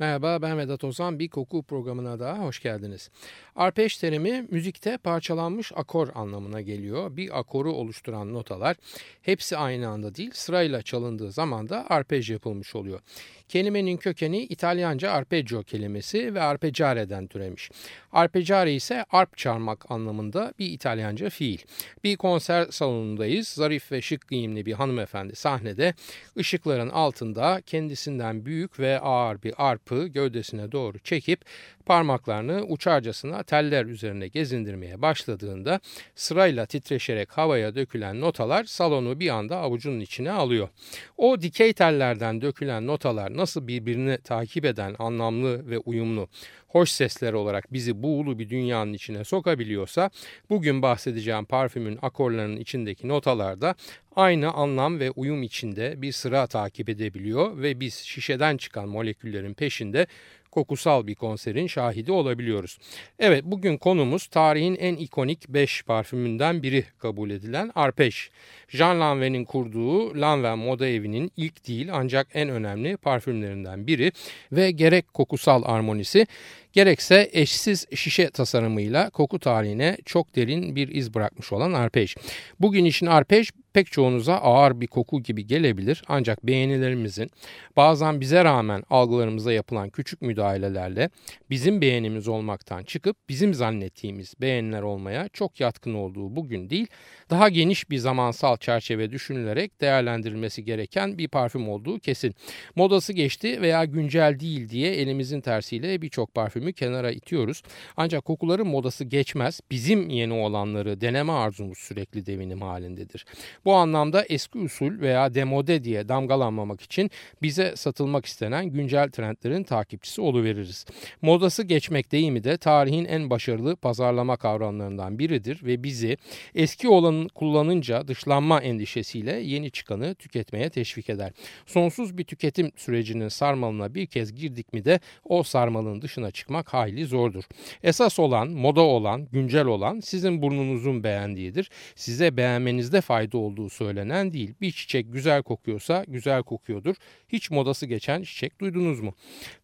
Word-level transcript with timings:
Merhaba 0.00 0.42
ben 0.42 0.58
Vedat 0.58 0.84
Ozan. 0.84 1.18
Bir 1.18 1.28
koku 1.28 1.62
programına 1.62 2.20
daha 2.20 2.38
hoş 2.38 2.60
geldiniz. 2.60 3.10
Arpej 3.56 3.96
terimi 3.96 4.46
müzikte 4.50 4.96
parçalanmış 4.96 5.72
akor 5.76 6.08
anlamına 6.14 6.60
geliyor. 6.60 7.16
Bir 7.16 7.38
akoru 7.38 7.72
oluşturan 7.72 8.34
notalar 8.34 8.76
hepsi 9.22 9.56
aynı 9.56 9.88
anda 9.88 10.14
değil 10.14 10.30
sırayla 10.34 10.82
çalındığı 10.82 11.32
zaman 11.32 11.68
da 11.68 11.86
arpej 11.90 12.30
yapılmış 12.30 12.74
oluyor. 12.74 13.00
Kelimenin 13.48 13.96
kökeni 13.96 14.42
İtalyanca 14.42 15.10
arpeggio 15.10 15.62
kelimesi 15.62 16.34
ve 16.34 16.42
arpeggiare'den 16.42 17.26
türemiş. 17.26 17.70
Arpeggiare 18.12 18.74
ise 18.74 19.04
arp 19.10 19.36
çarmak 19.36 19.90
anlamında 19.90 20.54
bir 20.58 20.66
İtalyanca 20.66 21.30
fiil. 21.30 21.58
Bir 22.04 22.16
konser 22.16 22.66
salonundayız. 22.70 23.48
Zarif 23.48 23.92
ve 23.92 24.02
şık 24.02 24.28
giyimli 24.28 24.66
bir 24.66 24.72
hanımefendi 24.72 25.36
sahnede 25.36 25.94
ışıkların 26.38 26.88
altında 26.88 27.62
kendisinden 27.66 28.44
büyük 28.46 28.80
ve 28.80 29.00
ağır 29.00 29.42
bir 29.42 29.54
arpı 29.90 30.06
gövdesine 30.06 30.72
doğru 30.72 30.98
çekip 30.98 31.44
parmaklarını 31.86 32.64
uçarcasına 32.64 33.42
teller 33.42 33.84
üzerine 33.84 34.28
gezindirmeye 34.28 35.02
başladığında 35.02 35.80
sırayla 36.14 36.66
titreşerek 36.66 37.32
havaya 37.32 37.74
dökülen 37.74 38.20
notalar 38.20 38.64
salonu 38.64 39.20
bir 39.20 39.28
anda 39.28 39.56
avucunun 39.56 40.00
içine 40.00 40.30
alıyor. 40.30 40.68
O 41.16 41.40
dikey 41.40 41.72
tellerden 41.72 42.42
dökülen 42.42 42.86
notalar 42.86 43.36
nasıl 43.36 43.66
birbirini 43.66 44.18
takip 44.18 44.64
eden 44.64 44.96
anlamlı 44.98 45.70
ve 45.70 45.78
uyumlu 45.78 46.28
hoş 46.70 46.90
sesler 46.90 47.32
olarak 47.32 47.72
bizi 47.72 48.02
buğulu 48.02 48.38
bir 48.38 48.50
dünyanın 48.50 48.92
içine 48.92 49.24
sokabiliyorsa 49.24 50.10
bugün 50.50 50.82
bahsedeceğim 50.82 51.44
parfümün 51.44 51.98
akorlarının 52.02 52.56
içindeki 52.56 53.08
notalarda 53.08 53.74
aynı 54.16 54.52
anlam 54.52 55.00
ve 55.00 55.10
uyum 55.10 55.42
içinde 55.42 56.02
bir 56.02 56.12
sıra 56.12 56.46
takip 56.46 56.88
edebiliyor 56.88 57.62
ve 57.62 57.80
biz 57.80 57.94
şişeden 57.94 58.56
çıkan 58.56 58.88
moleküllerin 58.88 59.54
peşinde 59.54 60.06
kokusal 60.50 61.06
bir 61.06 61.14
konserin 61.14 61.66
şahidi 61.66 62.12
olabiliyoruz. 62.12 62.78
Evet 63.18 63.44
bugün 63.44 63.76
konumuz 63.76 64.26
tarihin 64.26 64.76
en 64.76 64.96
ikonik 64.96 65.48
5 65.48 65.82
parfümünden 65.82 66.62
biri 66.62 66.84
kabul 66.98 67.30
edilen 67.30 67.70
Arpej. 67.74 68.28
Jean 68.68 69.00
Lanvin'in 69.00 69.44
kurduğu 69.44 70.20
Lanvin 70.20 70.58
Moda 70.58 70.88
Evi'nin 70.88 71.32
ilk 71.36 71.68
değil 71.68 71.88
ancak 71.92 72.26
en 72.34 72.48
önemli 72.48 72.96
parfümlerinden 72.96 73.86
biri 73.86 74.12
ve 74.52 74.70
gerek 74.70 75.14
kokusal 75.14 75.62
armonisi 75.64 76.26
gerekse 76.72 77.30
eşsiz 77.32 77.86
şişe 77.94 78.30
tasarımıyla 78.30 79.10
koku 79.10 79.38
tarihine 79.38 79.96
çok 80.04 80.36
derin 80.36 80.76
bir 80.76 80.88
iz 80.88 81.14
bırakmış 81.14 81.52
olan 81.52 81.72
arpej. 81.72 82.16
Bugün 82.60 82.84
için 82.84 83.06
arpej 83.06 83.50
pek 83.74 83.92
çoğunuza 83.92 84.34
ağır 84.34 84.80
bir 84.80 84.86
koku 84.86 85.22
gibi 85.22 85.46
gelebilir 85.46 86.02
ancak 86.08 86.46
beğenilerimizin 86.46 87.30
bazen 87.76 88.20
bize 88.20 88.44
rağmen 88.44 88.82
algılarımıza 88.90 89.52
yapılan 89.52 89.90
küçük 89.90 90.22
müdahalelerle 90.22 91.10
bizim 91.50 91.80
beğenimiz 91.80 92.28
olmaktan 92.28 92.82
çıkıp 92.82 93.16
bizim 93.28 93.54
zannettiğimiz 93.54 94.34
beğeniler 94.40 94.82
olmaya 94.82 95.28
çok 95.28 95.60
yatkın 95.60 95.94
olduğu 95.94 96.36
bugün 96.36 96.70
değil 96.70 96.86
daha 97.30 97.48
geniş 97.48 97.90
bir 97.90 97.98
zamansal 97.98 98.56
çerçeve 98.56 99.10
düşünülerek 99.10 99.80
değerlendirilmesi 99.80 100.64
gereken 100.64 101.18
bir 101.18 101.28
parfüm 101.28 101.68
olduğu 101.68 101.98
kesin. 101.98 102.34
Modası 102.76 103.12
geçti 103.12 103.62
veya 103.62 103.84
güncel 103.84 104.40
değil 104.40 104.68
diye 104.68 104.94
elimizin 104.94 105.40
tersiyle 105.40 106.02
birçok 106.02 106.34
parfümü 106.34 106.72
kenara 106.72 107.10
itiyoruz. 107.10 107.62
Ancak 107.96 108.24
kokuların 108.24 108.66
modası 108.66 109.04
geçmez. 109.04 109.60
Bizim 109.70 110.08
yeni 110.08 110.32
olanları 110.32 111.00
deneme 111.00 111.32
arzumuz 111.32 111.78
sürekli 111.78 112.26
devinim 112.26 112.62
halindedir. 112.62 113.26
Bu 113.64 113.74
anlamda 113.74 114.24
eski 114.28 114.58
usul 114.58 115.00
veya 115.00 115.34
demode 115.34 115.84
diye 115.84 116.08
damgalanmamak 116.08 116.80
için 116.80 117.10
bize 117.42 117.76
satılmak 117.76 118.26
istenen 118.26 118.66
güncel 118.66 119.10
trendlerin 119.10 119.62
takipçisi 119.62 120.20
oluveririz. 120.20 120.86
Modası 121.22 121.62
geçmek 121.62 122.12
deyimi 122.12 122.44
de 122.44 122.56
tarihin 122.56 123.04
en 123.04 123.30
başarılı 123.30 123.76
pazarlama 123.76 124.36
kavramlarından 124.36 125.18
biridir 125.18 125.60
ve 125.64 125.82
bizi 125.82 126.16
eski 126.54 126.88
olanın 126.88 127.28
kullanınca 127.28 128.08
dışlanma 128.08 128.60
endişesiyle 128.60 129.32
yeni 129.32 129.70
çıkanı 129.70 130.14
tüketmeye 130.14 130.70
teşvik 130.70 131.10
eder. 131.10 131.32
Sonsuz 131.66 132.18
bir 132.18 132.24
tüketim 132.24 132.72
sürecinin 132.76 133.28
sarmalına 133.28 133.94
bir 133.94 134.06
kez 134.06 134.34
girdik 134.34 134.72
mi 134.72 134.84
de 134.84 135.00
o 135.24 135.42
sarmalın 135.42 136.02
dışına 136.02 136.30
çıkmak 136.30 136.74
hayli 136.74 137.04
zordur. 137.04 137.44
Esas 137.82 138.18
olan, 138.18 138.48
moda 138.48 138.80
olan, 138.80 139.28
güncel 139.32 139.66
olan 139.66 140.00
sizin 140.00 140.42
burnunuzun 140.42 141.04
beğendiğidir. 141.04 141.70
Size 141.94 142.36
beğenmenizde 142.36 143.00
fayda 143.00 143.38
olduğu 143.50 143.70
söylenen 143.70 144.32
değil. 144.32 144.54
Bir 144.60 144.72
çiçek 144.72 145.12
güzel 145.12 145.42
kokuyorsa 145.42 146.04
güzel 146.08 146.42
kokuyordur. 146.42 146.94
Hiç 147.28 147.50
modası 147.50 147.86
geçen 147.86 148.22
çiçek 148.22 148.60
duydunuz 148.60 149.00
mu? 149.00 149.14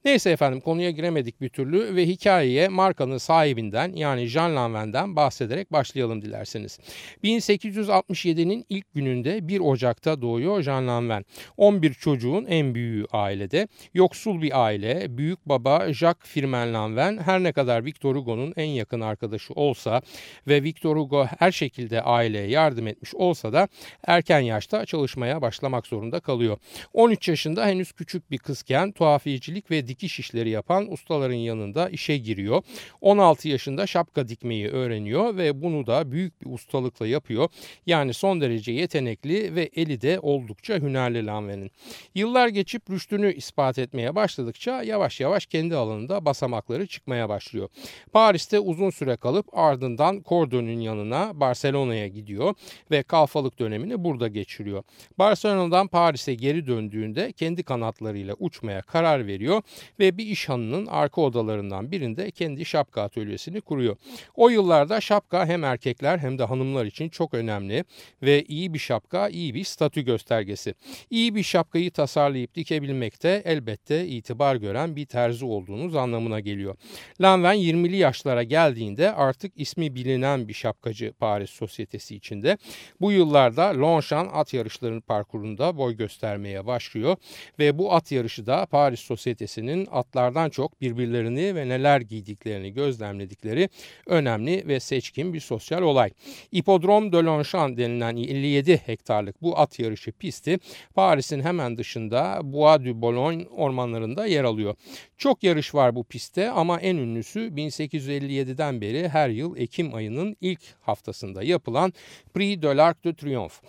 Neyse 0.04 0.30
efendim 0.30 0.60
konuya 0.60 0.90
giremedik 0.90 1.40
bir 1.40 1.48
türlü 1.48 1.96
ve 1.96 2.06
hikayeye 2.06 2.68
markanın 2.68 3.18
sahibinden 3.18 3.92
yani 3.92 4.26
Jean 4.26 4.56
Lanvin'den 4.56 5.16
bahsederek 5.16 5.72
başlayalım 5.72 6.22
dilerseniz. 6.22 6.78
1867'nin 7.24 8.64
ilk 8.68 8.94
gününde 8.94 9.48
1 9.48 9.60
Ocak'ta 9.60 10.22
doğuyor 10.22 10.62
Jean 10.62 10.88
Lanvin. 10.88 11.26
11 11.56 11.94
çocuğun 11.94 12.44
en 12.44 12.74
büyüğü 12.74 13.06
ailede. 13.12 13.68
Yoksul 13.94 14.42
bir 14.42 14.64
aile. 14.64 15.18
Büyük 15.18 15.46
baba 15.46 15.92
Jacques 15.92 16.32
Firmin 16.32 16.74
Lanvin 16.74 17.18
her 17.18 17.42
ne 17.42 17.52
kadar 17.52 17.84
Victor 17.84 18.16
Hugo'nun 18.16 18.52
en 18.56 18.68
yakın 18.68 19.00
arkadaşı 19.00 19.54
olsa 19.54 20.02
ve 20.48 20.62
Victor 20.62 20.96
Hugo 20.96 21.26
her 21.38 21.52
şekilde 21.52 22.02
aileye 22.02 22.48
yardım 22.48 22.86
etmiş 22.86 23.14
olsa 23.14 23.52
da 23.52 23.68
erken 24.06 24.40
yaşta 24.40 24.86
çalışmaya 24.86 25.42
başlamak 25.42 25.86
zorunda 25.86 26.20
kalıyor. 26.20 26.56
13 26.92 27.28
yaşında 27.28 27.66
henüz 27.66 27.92
küçük 27.92 28.30
bir 28.30 28.38
kızken 28.38 28.92
tuhafiyecilik 28.92 29.70
ve 29.70 29.88
dikiş 29.88 30.18
işleri 30.18 30.50
yapan 30.50 30.92
ustaların 30.92 31.34
yanında 31.34 31.88
işe 31.88 32.16
giriyor. 32.16 32.62
16 33.00 33.48
yaşında 33.48 33.86
şapka 33.86 34.28
dikmeyi 34.28 34.68
öğreniyor 34.68 35.36
ve 35.36 35.62
bunu 35.62 35.86
da 35.86 36.12
büyük 36.12 36.42
bir 36.42 36.50
ustalıkla 36.50 37.06
yapıyor. 37.06 37.48
Yani 37.86 38.14
son 38.14 38.40
derece 38.40 38.72
yetenekli 38.72 39.54
ve 39.54 39.70
eli 39.76 40.00
de 40.00 40.20
oldukça 40.20 40.74
hünerli 40.74 41.26
Lanvin'in. 41.26 41.70
Yıllar 42.14 42.48
geçip 42.48 42.90
rüştünü 42.90 43.32
ispat 43.32 43.78
etmeye 43.78 44.14
başladıkça 44.14 44.82
yavaş 44.82 45.20
yavaş 45.20 45.46
kendi 45.46 45.76
alanında 45.76 46.24
basamakları 46.24 46.86
çıkmaya 46.86 47.28
başlıyor. 47.28 47.68
Paris'te 48.12 48.60
uzun 48.60 48.90
süre 48.90 49.16
kalıp 49.16 49.58
ardından 49.58 50.22
Cordon'un 50.28 50.80
yanına 50.80 51.40
Barcelona'ya 51.40 52.08
gidiyor 52.08 52.54
ve 52.90 53.02
kalfalık 53.02 53.58
dönemini 53.66 54.04
burada 54.04 54.28
geçiriyor. 54.28 54.82
Barcelona'dan 55.18 55.88
Paris'e 55.88 56.34
geri 56.34 56.66
döndüğünde 56.66 57.32
kendi 57.32 57.62
kanatlarıyla 57.62 58.34
uçmaya 58.38 58.82
karar 58.82 59.26
veriyor 59.26 59.62
ve 59.98 60.18
bir 60.18 60.26
iş 60.26 60.48
hanının 60.48 60.86
arka 60.86 61.20
odalarından 61.20 61.92
birinde 61.92 62.30
kendi 62.30 62.64
şapka 62.64 63.02
atölyesini 63.02 63.60
kuruyor. 63.60 63.96
O 64.34 64.48
yıllarda 64.48 65.00
şapka 65.00 65.46
hem 65.46 65.64
erkekler 65.64 66.18
hem 66.18 66.38
de 66.38 66.44
hanımlar 66.44 66.86
için 66.86 67.08
çok 67.08 67.34
önemli 67.34 67.84
ve 68.22 68.44
iyi 68.48 68.74
bir 68.74 68.78
şapka 68.78 69.28
iyi 69.28 69.54
bir 69.54 69.64
statü 69.64 70.02
göstergesi. 70.02 70.74
İyi 71.10 71.34
bir 71.34 71.42
şapkayı 71.42 71.90
tasarlayıp 71.90 72.54
dikebilmekte 72.54 73.42
elbette 73.44 74.06
itibar 74.06 74.56
gören 74.56 74.96
bir 74.96 75.06
terzi 75.06 75.44
olduğunuz 75.44 75.96
anlamına 75.96 76.40
geliyor. 76.40 76.76
Lanvin 77.20 77.46
20'li 77.46 77.96
yaşlara 77.96 78.42
geldiğinde 78.42 79.12
artık 79.12 79.52
ismi 79.56 79.94
bilinen 79.94 80.48
bir 80.48 80.54
şapkacı 80.54 81.12
Paris 81.12 81.50
sosyetesi 81.50 82.16
içinde. 82.16 82.58
Bu 83.00 83.12
yıllarda 83.12 83.55
Longchamp 83.62 84.36
at 84.36 84.54
yarışlarının 84.54 85.00
parkurunda 85.00 85.76
boy 85.76 85.96
göstermeye 85.96 86.66
başlıyor 86.66 87.16
ve 87.58 87.78
bu 87.78 87.94
at 87.94 88.12
yarışı 88.12 88.46
da 88.46 88.66
Paris 88.66 89.00
sosyetesinin 89.00 89.88
atlardan 89.92 90.50
çok 90.50 90.80
birbirlerini 90.80 91.54
ve 91.54 91.68
neler 91.68 92.00
giydiklerini 92.00 92.72
gözlemledikleri 92.72 93.68
önemli 94.06 94.68
ve 94.68 94.80
seçkin 94.80 95.34
bir 95.34 95.40
sosyal 95.40 95.82
olay. 95.82 96.10
İpodrom 96.52 97.12
de 97.12 97.16
Longchamp 97.16 97.78
denilen 97.78 98.16
57 98.16 98.76
hektarlık 98.76 99.42
bu 99.42 99.58
at 99.58 99.78
yarışı 99.78 100.12
pisti 100.12 100.58
Paris'in 100.94 101.40
hemen 101.40 101.78
dışında 101.78 102.40
Bois 102.42 102.84
du 102.84 103.02
Boulogne 103.02 103.46
ormanlarında 103.50 104.26
yer 104.26 104.44
alıyor. 104.44 104.74
Çok 105.18 105.42
yarış 105.42 105.74
var 105.74 105.94
bu 105.94 106.04
pistte 106.04 106.50
ama 106.50 106.80
en 106.80 106.96
ünlüsü 106.96 107.40
1857'den 107.40 108.80
beri 108.80 109.08
her 109.08 109.28
yıl 109.28 109.56
Ekim 109.56 109.94
ayının 109.94 110.36
ilk 110.40 110.60
haftasında 110.80 111.42
yapılan 111.42 111.92
Prix 112.34 112.62
de 112.62 112.66
l'Arc 112.66 113.04
de 113.04 113.14
Triomphe. 113.14 113.45
auf. 113.46 113.62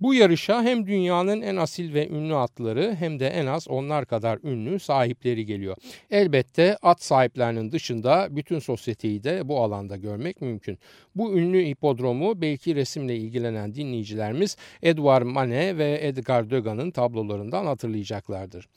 Bu 0.00 0.14
yarışa 0.14 0.62
hem 0.62 0.86
dünyanın 0.86 1.42
en 1.42 1.56
asil 1.56 1.94
ve 1.94 2.08
ünlü 2.08 2.34
atları 2.34 2.96
hem 2.98 3.20
de 3.20 3.28
en 3.28 3.46
az 3.46 3.68
onlar 3.68 4.06
kadar 4.06 4.38
ünlü 4.44 4.78
sahipleri 4.78 5.46
geliyor. 5.46 5.76
Elbette 6.10 6.76
at 6.82 7.02
sahiplerinin 7.02 7.72
dışında 7.72 8.28
bütün 8.30 8.58
sosyeteyi 8.58 9.24
de 9.24 9.48
bu 9.48 9.60
alanda 9.60 9.96
görmek 9.96 10.40
mümkün. 10.40 10.78
Bu 11.14 11.38
ünlü 11.38 11.66
hipodromu 11.66 12.40
belki 12.40 12.74
resimle 12.74 13.16
ilgilenen 13.16 13.74
dinleyicilerimiz 13.74 14.56
Edouard 14.82 15.22
Manet 15.22 15.78
ve 15.78 15.98
Edgar 16.02 16.50
Degas'ın 16.50 16.90
tablolarından 16.90 17.66
hatırlayacaklardır. 17.66 18.68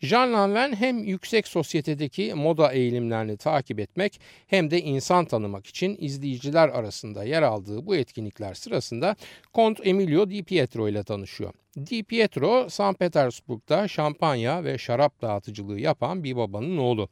Jean 0.00 0.32
Lanvin 0.32 0.76
hem 0.76 1.04
yüksek 1.04 1.48
sosyetedeki 1.48 2.34
moda 2.34 2.72
eğilimlerini 2.72 3.36
takip 3.36 3.80
etmek 3.80 4.20
hem 4.46 4.70
de 4.70 4.80
insan 4.80 5.24
tanımak 5.24 5.66
için 5.66 5.96
izleyiciler 6.00 6.68
arasında 6.68 7.24
yer 7.24 7.42
aldığı 7.42 7.86
bu 7.86 7.96
etkinlikler 7.96 8.54
sırasında 8.54 9.16
Kont 9.52 9.86
Emilio 9.86 10.30
Di 10.30 10.42
Pietro 10.42 10.65
ile 10.88 11.04
tanışıyor. 11.04 11.52
Di 11.76 12.02
Pietro, 12.02 12.68
St. 12.68 12.98
Petersburg'da 12.98 13.88
şampanya 13.88 14.64
ve 14.64 14.78
şarap 14.78 15.22
dağıtıcılığı 15.22 15.80
yapan 15.80 16.24
bir 16.24 16.36
babanın 16.36 16.76
oğlu. 16.76 17.08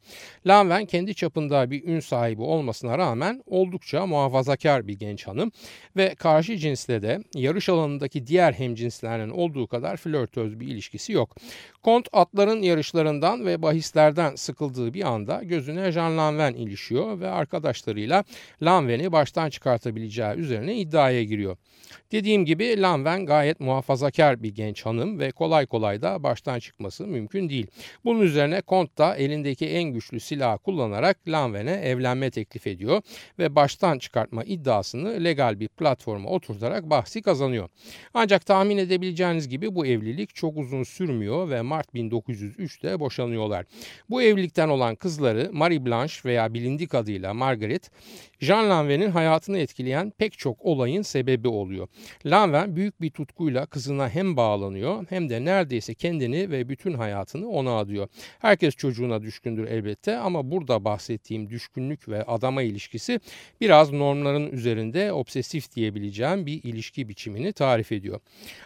Lanven 0.47 0.85
kendi 0.85 1.15
çapında 1.15 1.71
bir 1.71 1.83
ün 1.83 1.99
sahibi 1.99 2.41
olmasına 2.41 2.97
rağmen 2.97 3.43
oldukça 3.45 4.05
muhafazakar 4.05 4.87
bir 4.87 4.99
genç 4.99 5.27
hanım 5.27 5.51
ve 5.97 6.15
karşı 6.15 6.57
cinsle 6.57 7.01
de 7.01 7.19
yarış 7.35 7.69
alanındaki 7.69 8.27
diğer 8.27 8.53
hemcinslerinin 8.53 9.29
olduğu 9.29 9.67
kadar 9.67 9.97
flörtöz 9.97 10.59
bir 10.59 10.67
ilişkisi 10.67 11.13
yok. 11.13 11.35
Kont 11.83 12.07
atların 12.13 12.61
yarışlarından 12.61 13.45
ve 13.45 13.61
bahislerden 13.61 14.35
sıkıldığı 14.35 14.93
bir 14.93 15.03
anda 15.03 15.43
gözüne 15.43 15.91
Jean 15.91 16.17
Lanven 16.17 16.53
ilişiyor 16.53 17.19
ve 17.19 17.27
arkadaşlarıyla 17.27 18.23
Lanven'i 18.61 19.11
baştan 19.11 19.49
çıkartabileceği 19.49 20.35
üzerine 20.35 20.75
iddiaya 20.75 21.23
giriyor. 21.23 21.57
Dediğim 22.11 22.45
gibi 22.45 22.81
Lanven 22.81 23.25
gayet 23.25 23.59
muhafazakar 23.59 24.43
bir 24.43 24.54
genç 24.55 24.85
hanım 24.85 25.19
ve 25.19 25.31
kolay 25.31 25.65
kolay 25.65 26.01
da 26.01 26.23
baştan 26.23 26.59
çıkması 26.59 27.07
mümkün 27.07 27.49
değil. 27.49 27.67
Bunun 28.05 28.21
üzerine 28.21 28.61
Kont 28.61 28.97
da 28.97 29.15
elindeki 29.15 29.67
en 29.67 29.83
güçlü 29.83 30.19
silahı 30.19 30.57
kullanarak 30.57 31.17
Lanven'e 31.27 31.71
evlenme 31.71 32.31
teklif 32.31 32.67
ediyor 32.67 33.01
ve 33.39 33.55
baştan 33.55 33.99
çıkartma 33.99 34.43
iddiasını 34.43 35.23
legal 35.23 35.59
bir 35.59 35.67
platforma 35.67 36.29
oturtarak 36.29 36.89
bahsi 36.89 37.21
kazanıyor. 37.21 37.69
Ancak 38.13 38.45
tahmin 38.45 38.77
edebileceğiniz 38.77 39.49
gibi 39.49 39.75
bu 39.75 39.85
evlilik 39.85 40.35
çok 40.35 40.57
uzun 40.57 40.83
sürmüyor 40.83 41.49
ve 41.49 41.61
Mart 41.61 41.93
1903'te 41.93 42.99
boşanıyorlar. 42.99 43.65
Bu 44.09 44.21
evlilikten 44.21 44.69
olan 44.69 44.95
kızları 44.95 45.49
Marie 45.53 45.85
Blanche 45.85 46.15
veya 46.25 46.53
bilindik 46.53 46.95
adıyla 46.95 47.33
Margaret, 47.33 47.91
Jean 48.39 48.69
Lanvin'in 48.69 49.11
hayatını 49.11 49.57
etkileyen 49.57 50.13
pek 50.17 50.37
çok 50.37 50.65
olayın 50.65 51.01
sebebi 51.01 51.47
oluyor. 51.47 51.87
Lanvin 52.25 52.75
büyük 52.75 53.01
bir 53.01 53.09
tutkuyla 53.09 53.65
kızına 53.65 54.09
hem 54.09 54.37
bağlanıyor 54.45 55.05
hem 55.09 55.29
de 55.29 55.45
neredeyse 55.45 55.93
kendini 55.93 56.51
ve 56.51 56.69
bütün 56.69 56.93
hayatını 56.93 57.49
ona 57.49 57.77
adıyor. 57.77 58.07
Herkes 58.39 58.75
çocuğuna 58.75 59.21
düşkündür 59.21 59.67
elbette 59.67 60.17
ama 60.17 60.51
burada 60.51 60.85
bahsettiğim 60.85 61.49
düşkünlük 61.49 62.09
ve 62.09 62.23
adama 62.23 62.61
ilişkisi 62.61 63.19
biraz 63.61 63.91
normların 63.91 64.51
üzerinde 64.51 65.13
obsesif 65.13 65.75
diyebileceğim 65.75 66.45
bir 66.45 66.63
ilişki 66.63 67.09
biçimini 67.09 67.53
tarif 67.53 67.91
ediyor. 67.91 68.19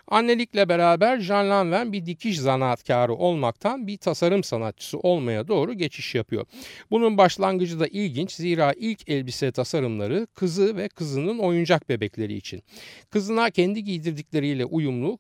Annelikle 0.08 0.70
beraber 0.70 1.20
Jean 1.20 1.50
Lanvin 1.50 1.94
bir 1.94 2.06
dikiş 2.06 2.40
zanaatkarı 2.40 3.14
olmaktan 3.14 3.88
bir 3.88 3.98
tasarım 3.98 4.44
sanatçısı 4.44 5.00
olmaya 5.00 5.48
doğru 5.48 5.74
geçiş 5.74 6.16
yapıyor. 6.16 6.46
Bunun 6.92 7.18
başlangıcı 7.18 7.80
da 7.80 7.88
ilginç 7.88 8.32
zira 8.32 8.74
ilk 8.78 9.10
elbise 9.10 9.52
tasarımları 9.52 10.28
kızı 10.36 10.78
ve 10.78 10.90
kızının 10.90 11.40
oyuncak 11.40 11.90
bebekleri 11.90 12.34
için. 12.34 12.64
Kızına 13.10 13.50
kendi 13.50 13.84
giydirdikleriyle 13.84 14.66
uyumlu 14.66 15.18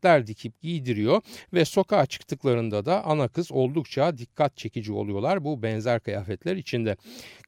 kıyafetler 0.00 0.26
dikip 0.26 0.60
giydiriyor 0.62 1.22
ve 1.52 1.64
sokağa 1.64 2.06
çıktıklarında 2.06 2.84
da 2.84 3.04
ana 3.04 3.28
kız 3.28 3.52
oldukça 3.52 4.18
dikkat 4.18 4.56
çekici 4.56 4.92
oluyorlar 4.92 5.44
bu 5.44 5.62
benzer 5.62 6.00
kıyafetler 6.00 6.56
içinde. 6.56 6.96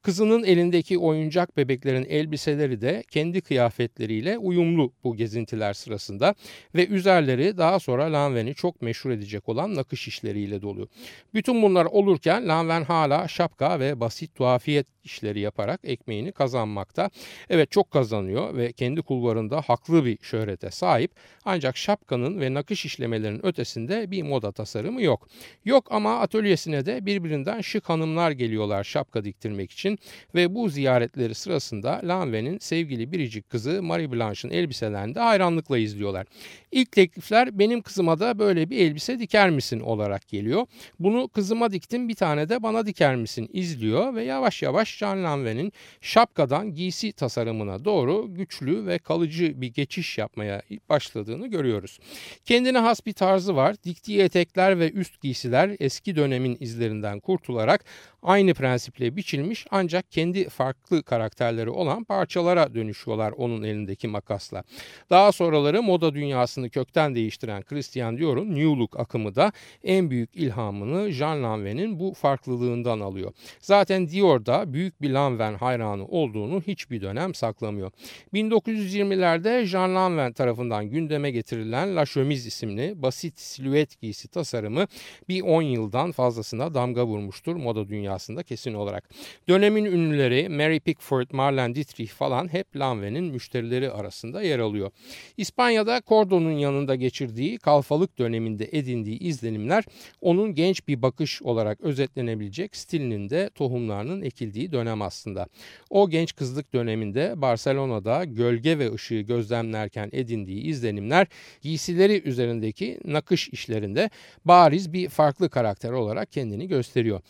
Kızının 0.02 0.44
elindeki 0.44 0.98
oyuncak 0.98 1.56
bebeklerin 1.56 2.04
elbiseleri 2.04 2.80
de 2.80 3.04
kendi 3.10 3.40
kıyafetleriyle 3.40 4.38
uyumlu 4.38 4.92
bu 5.04 5.16
gezintiler 5.16 5.72
sırasında 5.72 6.34
ve 6.74 6.86
üzerleri 6.86 7.58
daha 7.58 7.80
sonra 7.80 8.12
Lanven'i 8.12 8.54
çok 8.54 8.82
meşhur 8.82 9.10
edecek 9.10 9.48
olan 9.48 9.74
nakış 9.74 10.08
işleriyle 10.08 10.62
doluyor. 10.62 10.88
Bütün 11.34 11.62
bunlar 11.62 11.84
olurken 11.84 12.48
Lanven 12.48 12.84
hala 12.84 13.28
şapka 13.28 13.80
ve 13.80 14.00
basit 14.00 14.34
tuhafiyet 14.34 14.86
işleri 15.04 15.40
yaparak 15.40 15.80
ekmeğini 15.84 16.32
kazanmakta. 16.32 17.10
Evet 17.50 17.70
çok 17.70 17.90
kazanıyor 17.90 18.56
ve 18.56 18.72
kendi 18.72 19.02
kulvarında 19.02 19.60
haklı 19.60 20.04
bir 20.04 20.18
şöhrete 20.22 20.70
sahip 20.70 21.10
ancak 21.44 21.76
şapkanın 21.76 22.31
ve 22.40 22.54
nakış 22.54 22.84
işlemelerinin 22.84 23.46
ötesinde 23.46 24.10
bir 24.10 24.22
moda 24.22 24.52
tasarımı 24.52 25.02
yok. 25.02 25.28
Yok 25.64 25.86
ama 25.90 26.20
atölyesine 26.20 26.86
de 26.86 27.06
birbirinden 27.06 27.60
şık 27.60 27.88
hanımlar 27.88 28.30
geliyorlar 28.30 28.84
şapka 28.84 29.24
diktirmek 29.24 29.70
için 29.70 29.98
ve 30.34 30.54
bu 30.54 30.68
ziyaretleri 30.68 31.34
sırasında 31.34 32.00
Lanve'nin 32.04 32.58
sevgili 32.58 33.12
biricik 33.12 33.50
kızı 33.50 33.82
Marie 33.82 34.12
Blanche'ın 34.12 34.52
elbiselerini 34.52 35.14
de 35.14 35.20
hayranlıkla 35.20 35.78
izliyorlar. 35.78 36.26
İlk 36.72 36.92
teklifler 36.92 37.58
benim 37.58 37.82
kızıma 37.82 38.20
da 38.20 38.38
böyle 38.38 38.70
bir 38.70 38.78
elbise 38.78 39.18
diker 39.18 39.50
misin 39.50 39.80
olarak 39.80 40.28
geliyor. 40.28 40.66
Bunu 40.98 41.28
kızıma 41.28 41.72
diktim 41.72 42.08
bir 42.08 42.14
tane 42.14 42.48
de 42.48 42.62
bana 42.62 42.86
diker 42.86 43.16
misin 43.16 43.50
izliyor 43.52 44.14
ve 44.14 44.24
yavaş 44.24 44.62
yavaş 44.62 44.96
Jean 44.96 45.24
Lanve'nin 45.24 45.72
şapkadan 46.00 46.74
giysi 46.74 47.12
tasarımına 47.12 47.84
doğru 47.84 48.34
güçlü 48.34 48.86
ve 48.86 48.98
kalıcı 48.98 49.60
bir 49.60 49.72
geçiş 49.72 50.18
yapmaya 50.18 50.62
başladığını 50.88 51.46
görüyoruz. 51.46 51.98
Kendine 52.44 52.78
has 52.78 53.06
bir 53.06 53.12
tarzı 53.12 53.56
var. 53.56 53.76
Diktiği 53.84 54.20
etekler 54.20 54.78
ve 54.78 54.90
üst 54.90 55.20
giysiler 55.20 55.76
eski 55.80 56.16
dönemin 56.16 56.56
izlerinden 56.60 57.20
kurtularak 57.20 57.84
aynı 58.22 58.54
prensiple 58.54 59.16
biçilmiş 59.16 59.66
ancak 59.70 60.12
kendi 60.12 60.48
farklı 60.48 61.02
karakterleri 61.02 61.70
olan 61.70 62.04
parçalara 62.04 62.74
dönüşüyorlar 62.74 63.32
onun 63.32 63.62
elindeki 63.62 64.08
makasla. 64.08 64.62
Daha 65.10 65.32
sonraları 65.32 65.82
moda 65.82 66.14
dünyasını 66.14 66.70
kökten 66.70 67.14
değiştiren 67.14 67.62
Christian 67.62 68.18
Dior'un 68.18 68.50
New 68.50 68.78
Look 68.78 69.00
akımı 69.00 69.34
da 69.34 69.52
en 69.84 70.10
büyük 70.10 70.36
ilhamını 70.36 71.12
Jean 71.12 71.42
Lanvin'in 71.42 72.00
bu 72.00 72.14
farklılığından 72.14 73.00
alıyor. 73.00 73.32
Zaten 73.60 74.08
Dior 74.08 74.46
da 74.46 74.72
büyük 74.72 75.02
bir 75.02 75.10
Lanvin 75.10 75.54
hayranı 75.54 76.06
olduğunu 76.06 76.60
hiçbir 76.60 77.00
dönem 77.00 77.34
saklamıyor. 77.34 77.90
1920'lerde 78.34 79.64
Jean 79.64 79.94
Lanvin 79.94 80.32
tarafından 80.32 80.90
gündeme 80.90 81.30
getirilen 81.30 81.96
La 81.96 82.06
Chemise 82.06 82.48
isimli 82.48 83.02
basit 83.02 83.40
silüet 83.40 84.00
giysi 84.00 84.28
tasarımı 84.28 84.86
bir 85.28 85.42
10 85.42 85.62
yıldan 85.62 86.12
fazlasına 86.12 86.74
damga 86.74 87.06
vurmuştur 87.06 87.56
moda 87.56 87.88
dünyasında 87.88 88.11
kesin 88.42 88.74
olarak. 88.74 89.08
Dönemin 89.48 89.84
ünlüleri 89.84 90.48
Mary 90.48 90.80
Pickford, 90.80 91.26
Marlene 91.32 91.74
Dietrich 91.74 92.12
falan 92.12 92.52
hep 92.52 92.76
Lanvin'in 92.76 93.24
müşterileri 93.24 93.90
arasında 93.90 94.42
yer 94.42 94.58
alıyor. 94.58 94.90
İspanya'da 95.36 96.02
Cordo'nun 96.08 96.52
yanında 96.52 96.94
geçirdiği 96.94 97.58
kalfalık 97.58 98.18
döneminde 98.18 98.68
edindiği 98.72 99.18
izlenimler 99.18 99.84
onun 100.20 100.54
genç 100.54 100.88
bir 100.88 101.02
bakış 101.02 101.42
olarak 101.42 101.80
özetlenebilecek 101.80 102.76
stilinin 102.76 103.30
de 103.30 103.50
tohumlarının 103.54 104.22
ekildiği 104.22 104.72
dönem 104.72 105.02
aslında. 105.02 105.46
O 105.90 106.10
genç 106.10 106.36
kızlık 106.36 106.72
döneminde 106.72 107.32
Barcelona'da 107.36 108.24
gölge 108.24 108.78
ve 108.78 108.92
ışığı 108.92 109.20
gözlemlerken 109.20 110.10
edindiği 110.12 110.62
izlenimler 110.62 111.26
giysileri 111.60 112.22
üzerindeki 112.22 113.00
nakış 113.04 113.48
işlerinde 113.48 114.10
bariz 114.44 114.92
bir 114.92 115.08
farklı 115.08 115.50
karakter 115.50 115.90
olarak 115.90 116.32
kendini 116.32 116.68
gösteriyor. 116.68 117.20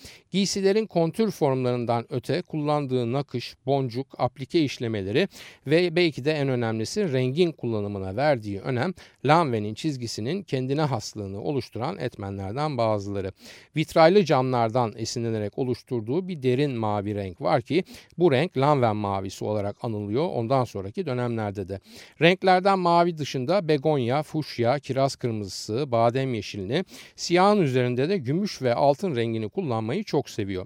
Giysilerin 0.72 0.86
kontür 0.86 1.30
formlarından 1.30 2.06
öte 2.10 2.42
kullandığı 2.42 3.12
nakış, 3.12 3.54
boncuk, 3.66 4.06
aplike 4.18 4.60
işlemeleri 4.60 5.28
ve 5.66 5.96
belki 5.96 6.24
de 6.24 6.32
en 6.32 6.48
önemlisi 6.48 7.12
rengin 7.12 7.52
kullanımına 7.52 8.16
verdiği 8.16 8.60
önem 8.60 8.94
Lanvin'in 9.24 9.74
çizgisinin 9.74 10.42
kendine 10.42 10.82
haslığını 10.82 11.42
oluşturan 11.42 11.98
etmenlerden 11.98 12.78
bazıları. 12.78 13.32
Vitraylı 13.76 14.24
camlardan 14.24 14.92
esinlenerek 14.96 15.58
oluşturduğu 15.58 16.28
bir 16.28 16.42
derin 16.42 16.70
mavi 16.70 17.14
renk 17.14 17.40
var 17.40 17.62
ki 17.62 17.84
bu 18.18 18.32
renk 18.32 18.56
Lanvin 18.56 18.96
mavisi 18.96 19.44
olarak 19.44 19.76
anılıyor 19.82 20.28
ondan 20.28 20.64
sonraki 20.64 21.06
dönemlerde 21.06 21.68
de. 21.68 21.80
Renklerden 22.20 22.78
mavi 22.78 23.18
dışında 23.18 23.68
begonya, 23.68 24.22
fuşya, 24.22 24.78
kiraz 24.78 25.16
kırmızısı, 25.16 25.92
badem 25.92 26.34
yeşilini, 26.34 26.84
siyahın 27.16 27.62
üzerinde 27.62 28.08
de 28.08 28.16
gümüş 28.18 28.62
ve 28.62 28.74
altın 28.74 29.16
rengini 29.16 29.48
kullanmayı 29.48 30.04
çok 30.04 30.30
seviyor. 30.30 30.61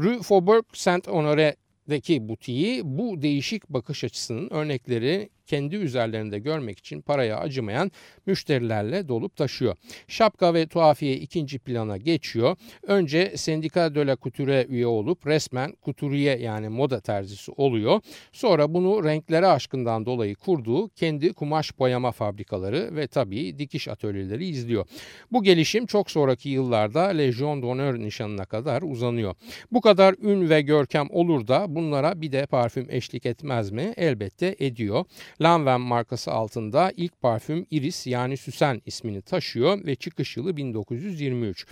Rue 0.00 0.22
Faubourg 0.22 0.64
Saint-Honoré'deki 0.72 2.28
butiği 2.28 2.82
bu 2.84 3.22
değişik 3.22 3.68
bakış 3.68 4.04
açısının 4.04 4.50
örnekleri 4.50 5.30
kendi 5.48 5.76
üzerlerinde 5.76 6.38
görmek 6.38 6.78
için 6.78 7.00
paraya 7.00 7.38
acımayan 7.38 7.90
müşterilerle 8.26 9.08
dolup 9.08 9.36
taşıyor. 9.36 9.76
Şapka 10.08 10.54
ve 10.54 10.66
tuhafiye 10.66 11.16
ikinci 11.16 11.58
plana 11.58 11.96
geçiyor. 11.96 12.56
Önce 12.82 13.32
Sendika 13.36 13.94
de 13.94 14.06
la 14.06 14.16
Couture 14.22 14.66
üye 14.68 14.86
olup 14.86 15.26
resmen 15.26 15.72
kuturiye 15.72 16.38
yani 16.38 16.68
moda 16.68 17.00
terzisi 17.00 17.52
oluyor. 17.52 18.00
Sonra 18.32 18.74
bunu 18.74 19.04
renklere 19.04 19.46
aşkından 19.46 20.06
dolayı 20.06 20.34
kurduğu 20.34 20.88
kendi 20.88 21.32
kumaş 21.32 21.78
boyama 21.78 22.12
fabrikaları 22.12 22.96
ve 22.96 23.06
tabii 23.06 23.58
dikiş 23.58 23.88
atölyeleri 23.88 24.46
izliyor. 24.46 24.86
Bu 25.32 25.42
gelişim 25.42 25.86
çok 25.86 26.10
sonraki 26.10 26.48
yıllarda 26.48 27.02
Legion 27.02 27.62
d'Honneur 27.62 27.98
nişanına 27.98 28.44
kadar 28.44 28.82
uzanıyor. 28.82 29.34
Bu 29.72 29.80
kadar 29.80 30.14
ün 30.22 30.50
ve 30.50 30.62
görkem 30.62 31.06
olur 31.10 31.46
da 31.46 31.66
bunlara 31.68 32.20
bir 32.20 32.32
de 32.32 32.46
parfüm 32.46 32.86
eşlik 32.90 33.26
etmez 33.26 33.70
mi? 33.70 33.94
Elbette 33.96 34.56
ediyor. 34.58 35.04
Lanvin 35.40 35.80
markası 35.80 36.32
altında 36.32 36.92
ilk 36.96 37.20
parfüm 37.22 37.66
Iris 37.70 38.06
yani 38.06 38.36
Süsen 38.36 38.82
ismini 38.86 39.22
taşıyor 39.22 39.86
ve 39.86 39.94
çıkış 39.94 40.36
yılı 40.36 40.56
1923. 40.56 41.66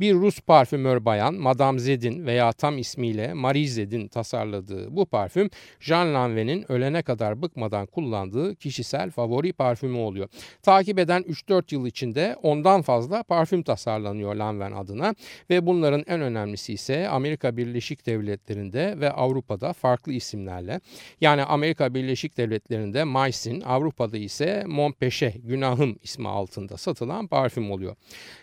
Bir 0.00 0.14
Rus 0.14 0.40
parfümör 0.40 1.04
bayan 1.04 1.34
Madame 1.34 1.78
Zed'in 1.78 2.26
veya 2.26 2.52
tam 2.52 2.78
ismiyle 2.78 3.34
Marie 3.34 3.66
Zed'in 3.66 4.08
tasarladığı 4.08 4.96
bu 4.96 5.06
parfüm 5.06 5.50
Jean 5.80 6.14
Lanvin'in 6.14 6.72
ölene 6.72 7.02
kadar 7.02 7.42
bıkmadan 7.42 7.86
kullandığı 7.86 8.56
kişisel 8.56 9.10
favori 9.10 9.52
parfümü 9.52 9.98
oluyor. 9.98 10.28
Takip 10.62 10.98
eden 10.98 11.22
3-4 11.22 11.74
yıl 11.74 11.86
içinde 11.86 12.36
ondan 12.42 12.82
fazla 12.82 13.22
parfüm 13.22 13.62
tasarlanıyor 13.62 14.34
Lanvin 14.34 14.72
adına 14.72 15.14
ve 15.50 15.66
bunların 15.66 16.04
en 16.06 16.20
önemlisi 16.20 16.72
ise 16.72 17.08
Amerika 17.08 17.56
Birleşik 17.56 18.06
Devletleri'nde 18.06 19.00
ve 19.00 19.10
Avrupa'da 19.10 19.72
farklı 19.72 20.12
isimlerle. 20.12 20.80
Yani 21.20 21.42
Amerika 21.42 21.94
Birleşik 21.94 22.36
Devletleri'nde 22.36 23.04
Maisin, 23.04 23.60
Avrupa'da 23.60 24.18
ise 24.18 24.64
Monpeche, 24.66 25.34
Günahım 25.44 25.96
ismi 26.02 26.28
altında 26.28 26.76
satılan 26.76 27.26
parfüm 27.26 27.70
oluyor. 27.70 27.96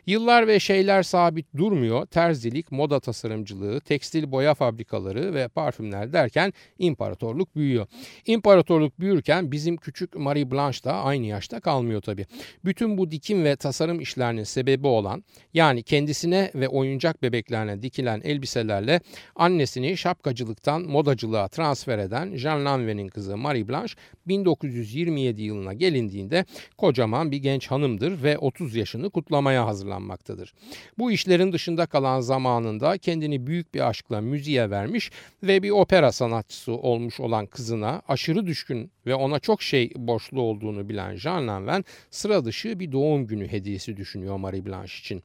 Yıllar 0.06 0.48
ve 0.48 0.60
şeyler 0.60 1.04
sabit 1.04 1.47
durmuyor. 1.58 2.06
Terzilik, 2.06 2.72
moda 2.72 3.00
tasarımcılığı, 3.00 3.80
tekstil 3.80 4.32
boya 4.32 4.54
fabrikaları 4.54 5.34
ve 5.34 5.48
parfümler 5.48 6.14
derken 6.14 6.54
imparatorluk 6.80 7.56
büyüyor. 7.56 7.88
İmparatorluk 8.26 9.00
büyürken 9.00 9.52
bizim 9.52 9.78
küçük 9.78 10.16
Marie 10.16 10.52
Blanche 10.52 10.84
da 10.84 10.94
aynı 10.94 11.26
yaşta 11.26 11.60
kalmıyor 11.60 12.02
tabii. 12.02 12.26
Bütün 12.66 12.98
bu 12.98 13.12
dikim 13.12 13.44
ve 13.44 13.56
tasarım 13.56 14.00
işlerinin 14.00 14.44
sebebi 14.44 14.88
olan 14.88 15.24
yani 15.54 15.84
kendisine 15.84 16.52
ve 16.56 16.68
oyuncak 16.68 17.24
bebeklerine 17.24 17.82
dikilen 17.82 18.22
elbiselerle 18.24 19.02
annesini 19.36 19.98
şapkacılıktan 19.98 20.82
modacılığa 20.82 21.48
transfer 21.48 22.00
eden 22.00 22.36
Jean 22.36 22.66
Lanvin'in 22.66 23.08
kızı 23.08 23.38
Marie 23.38 23.68
Blanche 23.68 23.94
1927 24.28 25.42
yılına 25.42 25.74
gelindiğinde 25.74 26.46
kocaman 26.78 27.32
bir 27.32 27.38
genç 27.38 27.68
hanımdır 27.68 28.24
ve 28.24 28.38
30 28.38 28.76
yaşını 28.76 29.10
kutlamaya 29.10 29.66
hazırlanmaktadır. 29.66 30.54
Bu 30.98 31.12
işlerin 31.12 31.54
dışında 31.54 31.86
kalan 31.86 32.20
zamanında 32.20 32.98
kendini 32.98 33.48
büyük 33.48 33.74
bir 33.74 33.90
aşkla 33.90 34.22
müziğe 34.22 34.70
vermiş 34.70 35.12
ve 35.44 35.64
bir 35.64 35.70
opera 35.70 36.12
sanatçısı 36.12 36.72
olmuş 36.72 37.20
olan 37.20 37.46
kızına 37.46 38.02
aşırı 38.08 38.48
düşkün 38.48 38.92
ve 39.06 39.16
ona 39.16 39.40
çok 39.40 39.62
şey 39.62 39.92
borçlu 39.96 40.42
olduğunu 40.42 40.90
bilen 40.90 41.16
Jean 41.16 41.48
Lanvin 41.48 41.86
sıra 42.12 42.46
dışı 42.46 42.80
bir 42.80 42.92
doğum 42.92 43.28
günü 43.28 43.48
hediyesi 43.48 43.98
düşünüyor 43.98 44.38
Marie 44.38 44.66
Blanche 44.66 44.94
için. 45.00 45.24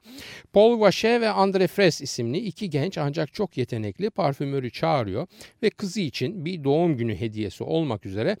Paul 0.53 0.79
Vacher 0.79 1.21
ve 1.21 1.25
André 1.25 1.67
Fres 1.67 2.01
isimli 2.01 2.37
iki 2.37 2.69
genç 2.69 2.97
ancak 2.97 3.33
çok 3.33 3.57
yetenekli 3.57 4.09
parfümörü 4.09 4.71
çağırıyor 4.71 5.27
ve 5.63 5.69
kızı 5.69 6.01
için 6.01 6.45
bir 6.45 6.63
doğum 6.63 6.97
günü 6.97 7.15
hediyesi 7.15 7.63
olmak 7.63 8.05
üzere 8.05 8.37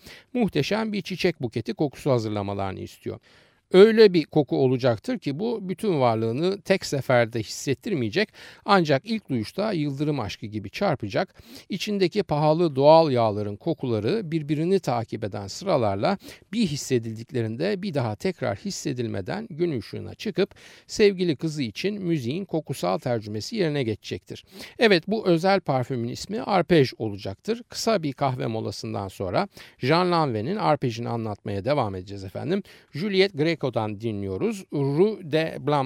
muhteşem 0.53 0.93
bir 0.93 1.01
çiçek 1.01 1.41
buketi 1.41 1.73
kokusu 1.73 2.11
hazırlamalarını 2.11 2.79
istiyor. 2.79 3.19
Öyle 3.73 4.13
bir 4.13 4.23
koku 4.23 4.57
olacaktır 4.57 5.19
ki 5.19 5.39
bu 5.39 5.69
bütün 5.69 5.99
varlığını 5.99 6.61
tek 6.61 6.85
seferde 6.85 7.39
hissettirmeyecek 7.39 8.29
ancak 8.65 9.05
ilk 9.05 9.29
duyuşta 9.29 9.71
yıldırım 9.71 10.19
aşkı 10.19 10.45
gibi 10.45 10.69
çarpacak. 10.69 11.43
İçindeki 11.69 12.23
pahalı 12.23 12.75
doğal 12.75 13.11
yağların 13.11 13.55
kokuları 13.55 14.31
birbirini 14.31 14.79
takip 14.79 15.23
eden 15.23 15.47
sıralarla 15.47 16.17
bir 16.53 16.67
hissedildiklerinde 16.67 17.81
bir 17.81 17.93
daha 17.93 18.15
tekrar 18.15 18.57
hissedilmeden 18.57 19.47
gün 19.49 19.79
ışığına 19.79 20.15
çıkıp 20.15 20.55
sevgili 20.87 21.35
kızı 21.35 21.63
için 21.63 22.03
müziğin 22.03 22.45
kokusal 22.45 22.97
tercümesi 22.97 23.55
yerine 23.55 23.83
geçecektir. 23.83 24.45
Evet 24.79 25.03
bu 25.07 25.27
özel 25.27 25.59
parfümün 25.59 26.09
ismi 26.09 26.41
Arpej 26.41 26.93
olacaktır. 26.97 27.61
Kısa 27.69 28.03
bir 28.03 28.13
kahve 28.13 28.47
molasından 28.47 29.07
sonra 29.07 29.47
Jean 29.77 30.11
Lanvin'in 30.11 30.55
Arpej'ini 30.55 31.09
anlatmaya 31.09 31.65
devam 31.65 31.95
edeceğiz 31.95 32.23
efendim. 32.23 32.63
Juliette 32.91 33.43
Greco 33.43 33.62
Mexico'dan 33.63 34.01
dinliyoruz. 34.01 34.65
Rue 34.71 35.23
de 35.23 35.57
Blanc 35.59 35.83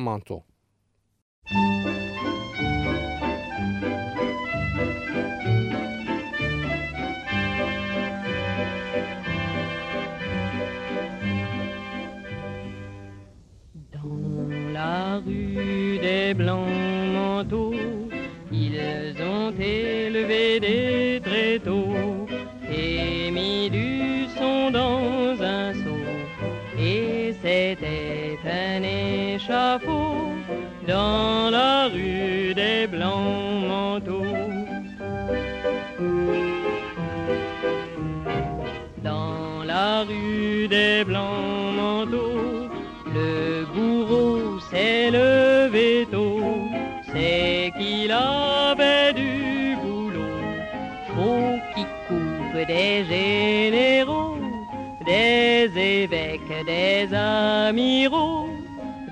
Dans 13.93 14.73
la 14.73 15.19
rue 15.19 15.99
des 15.99 16.33
Blancs 16.33 16.86
des 40.97 41.05
blancs 41.05 41.75
manteaux, 41.75 42.69
le 43.17 43.65
bourreau 43.73 44.59
s'est 44.69 45.11
levé 45.11 46.07
tôt, 46.11 46.41
c'est 47.11 47.71
qu'il 47.77 48.11
avait 48.11 49.13
du 49.13 49.75
boulot. 49.81 50.41
Faut 51.13 51.55
qu'il 51.73 51.89
coupe 52.07 52.67
des 52.73 53.05
généraux 53.11 54.37
des 55.05 55.71
évêques, 56.03 56.65
des 56.65 57.13
amiraux, 57.13 58.49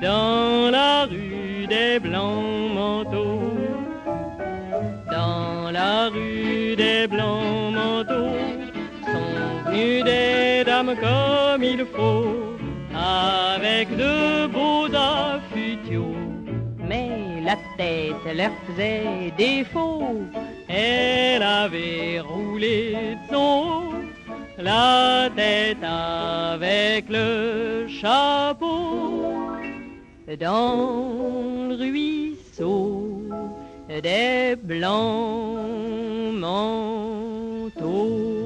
dans 0.01 0.70
la 0.72 1.06
rue 1.06 1.65
des 1.75 2.00
blancs 2.00 2.74
manteaux. 2.74 3.54
Dans 5.12 5.72
la 5.72 6.10
rue 6.10 6.75
des 6.75 7.08
blancs 7.08 7.54
comme 10.84 11.63
il 11.63 11.86
faut, 11.86 12.58
avec 12.94 13.96
de 13.96 14.48
beaux 14.48 14.88
affutiaux. 14.94 16.15
Mais 16.88 17.41
la 17.44 17.55
tête 17.77 18.36
leur 18.36 18.51
faisait 18.65 19.32
défaut, 19.38 20.22
elle 20.67 21.44
avait 21.44 22.20
roulé 22.20 22.94
de 22.94 23.34
son 23.34 23.84
la 24.58 25.29
tête 25.36 25.84
avec 25.84 27.05
le 27.10 27.88
chapeau 27.88 29.24
dans 30.39 31.67
le 31.70 31.75
ruisseau 31.75 33.22
des 33.88 34.55
blancs 34.62 36.34
manteaux. 36.34 38.44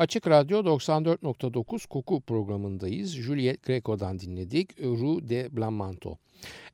Açık 0.00 0.28
Radyo 0.28 0.58
94.9 0.58 1.88
Koku 1.88 2.20
programındayız. 2.20 3.14
Juliet 3.16 3.62
Greco'dan 3.62 4.20
dinledik. 4.20 4.80
Rue 4.80 5.28
de 5.28 5.56
Blamanto. 5.56 6.18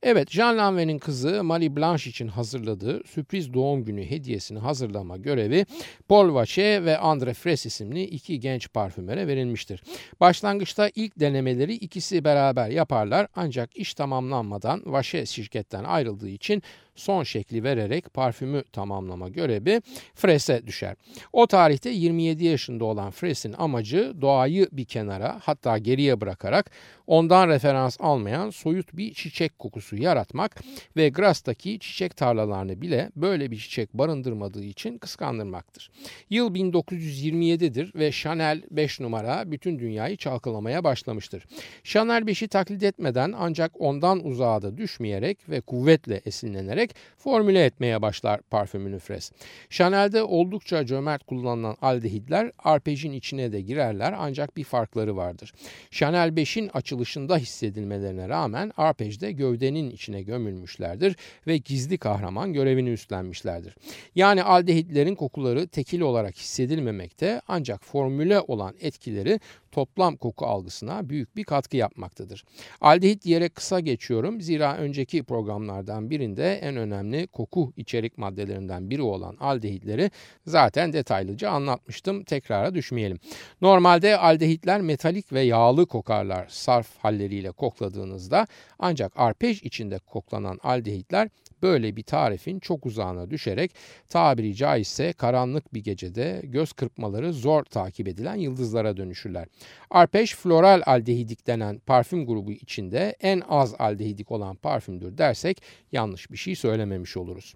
Evet, 0.02 0.30
Jean 0.30 0.58
Lanvin'in 0.58 0.98
kızı 0.98 1.44
Marie 1.44 1.76
Blanche 1.76 2.10
için 2.10 2.28
hazırladığı 2.28 3.04
sürpriz 3.06 3.54
doğum 3.54 3.84
günü 3.84 4.10
hediyesini 4.10 4.58
hazırlama 4.58 5.16
görevi 5.16 5.66
Paul 6.08 6.34
Vacher 6.34 6.84
ve 6.84 6.94
André 6.94 7.34
Fres 7.34 7.66
isimli 7.66 8.02
iki 8.02 8.40
genç 8.40 8.72
parfümere 8.72 9.26
verilmiştir. 9.26 9.82
Başlangıçta 10.20 10.90
ilk 10.94 11.20
denemeleri 11.20 11.74
ikisi 11.74 12.24
beraber 12.24 12.70
yaparlar 12.70 13.26
ancak 13.36 13.76
iş 13.76 13.94
tamamlanmadan 13.94 14.82
Vacher 14.86 15.26
şirketten 15.26 15.84
ayrıldığı 15.84 16.28
için 16.28 16.62
son 16.96 17.22
şekli 17.22 17.64
vererek 17.64 18.14
parfümü 18.14 18.62
tamamlama 18.72 19.28
görevi 19.28 19.82
Fres'e 20.14 20.66
düşer. 20.66 20.96
O 21.32 21.46
tarihte 21.46 21.90
27 21.90 22.44
yaşında 22.44 22.84
olan 22.84 23.10
Fres'in 23.10 23.54
amacı 23.58 24.12
doğayı 24.20 24.68
bir 24.72 24.84
kenara 24.84 25.40
hatta 25.42 25.78
geriye 25.78 26.20
bırakarak 26.20 26.70
ondan 27.06 27.48
referans 27.48 27.96
almayan 28.00 28.50
soyut 28.50 28.96
bir 28.96 29.14
çiçek 29.14 29.58
kokusu 29.58 29.96
yaratmak 29.96 30.62
ve 30.96 31.08
Gras'taki 31.08 31.78
çiçek 31.78 32.16
tarlalarını 32.16 32.80
bile 32.80 33.10
böyle 33.16 33.50
bir 33.50 33.56
çiçek 33.56 33.94
barındırmadığı 33.94 34.64
için 34.64 34.98
kıskandırmaktır. 34.98 35.90
Yıl 36.30 36.54
1927'dir 36.54 37.92
ve 37.94 38.12
Chanel 38.12 38.62
5 38.70 39.00
numara 39.00 39.50
bütün 39.50 39.78
dünyayı 39.78 40.16
çalkalamaya 40.16 40.84
başlamıştır. 40.84 41.46
Chanel 41.84 42.22
5'i 42.22 42.48
taklit 42.48 42.82
etmeden 42.82 43.34
ancak 43.38 43.80
ondan 43.80 44.26
uzağa 44.26 44.62
da 44.62 44.76
düşmeyerek 44.76 45.48
ve 45.48 45.60
kuvvetle 45.60 46.20
esinlenerek 46.24 46.85
dökerek 46.86 47.16
formüle 47.18 47.64
etmeye 47.64 48.02
başlar 48.02 48.40
parfümünü 48.50 48.98
Fres. 48.98 49.32
Chanel'de 49.70 50.22
oldukça 50.22 50.86
cömert 50.86 51.24
kullanılan 51.26 51.76
aldehidler 51.82 52.52
arpejin 52.58 53.12
içine 53.12 53.52
de 53.52 53.60
girerler 53.60 54.14
ancak 54.18 54.56
bir 54.56 54.64
farkları 54.64 55.16
vardır. 55.16 55.52
Chanel 55.90 56.28
5'in 56.28 56.70
açılışında 56.74 57.36
hissedilmelerine 57.36 58.28
rağmen 58.28 58.72
arpejde 58.76 59.32
gövdenin 59.32 59.90
içine 59.90 60.22
gömülmüşlerdir 60.22 61.16
ve 61.46 61.56
gizli 61.56 61.98
kahraman 61.98 62.52
görevini 62.52 62.90
üstlenmişlerdir. 62.90 63.74
Yani 64.14 64.42
aldehidlerin 64.42 65.14
kokuları 65.14 65.68
tekil 65.68 66.00
olarak 66.00 66.36
hissedilmemekte 66.36 67.40
ancak 67.48 67.84
formüle 67.84 68.40
olan 68.40 68.74
etkileri 68.80 69.40
toplam 69.76 70.16
koku 70.16 70.46
algısına 70.46 71.08
büyük 71.08 71.36
bir 71.36 71.44
katkı 71.44 71.76
yapmaktadır. 71.76 72.44
Aldehit 72.80 73.24
diyerek 73.24 73.54
kısa 73.54 73.80
geçiyorum 73.80 74.40
zira 74.40 74.76
önceki 74.76 75.22
programlardan 75.22 76.10
birinde 76.10 76.54
en 76.54 76.76
önemli 76.76 77.26
koku 77.26 77.72
içerik 77.76 78.18
maddelerinden 78.18 78.90
biri 78.90 79.02
olan 79.02 79.36
aldehitleri 79.40 80.10
zaten 80.46 80.92
detaylıca 80.92 81.50
anlatmıştım. 81.50 82.24
Tekrara 82.24 82.74
düşmeyelim. 82.74 83.18
Normalde 83.60 84.18
aldehitler 84.18 84.80
metalik 84.80 85.32
ve 85.32 85.40
yağlı 85.40 85.86
kokarlar 85.86 86.46
sarf 86.48 86.98
halleriyle 86.98 87.50
kokladığınızda 87.50 88.46
ancak 88.78 89.12
arpej 89.16 89.62
içinde 89.62 89.98
koklanan 89.98 90.58
aldehitler 90.62 91.28
böyle 91.66 91.96
bir 91.96 92.02
tarifin 92.02 92.58
çok 92.58 92.86
uzağına 92.86 93.30
düşerek 93.30 93.70
tabiri 94.08 94.54
caizse 94.54 95.12
karanlık 95.12 95.74
bir 95.74 95.84
gecede 95.84 96.40
göz 96.44 96.72
kırpmaları 96.72 97.32
zor 97.32 97.64
takip 97.64 98.08
edilen 98.08 98.34
yıldızlara 98.34 98.96
dönüşürler. 98.96 99.46
Arpej 99.90 100.34
floral 100.34 100.82
aldehidik 100.86 101.46
denen 101.46 101.78
parfüm 101.78 102.26
grubu 102.26 102.52
içinde 102.52 103.16
en 103.20 103.42
az 103.48 103.74
aldehidik 103.78 104.30
olan 104.32 104.56
parfümdür 104.56 105.18
dersek 105.18 105.62
yanlış 105.92 106.30
bir 106.30 106.36
şey 106.36 106.54
söylememiş 106.54 107.16
oluruz. 107.16 107.54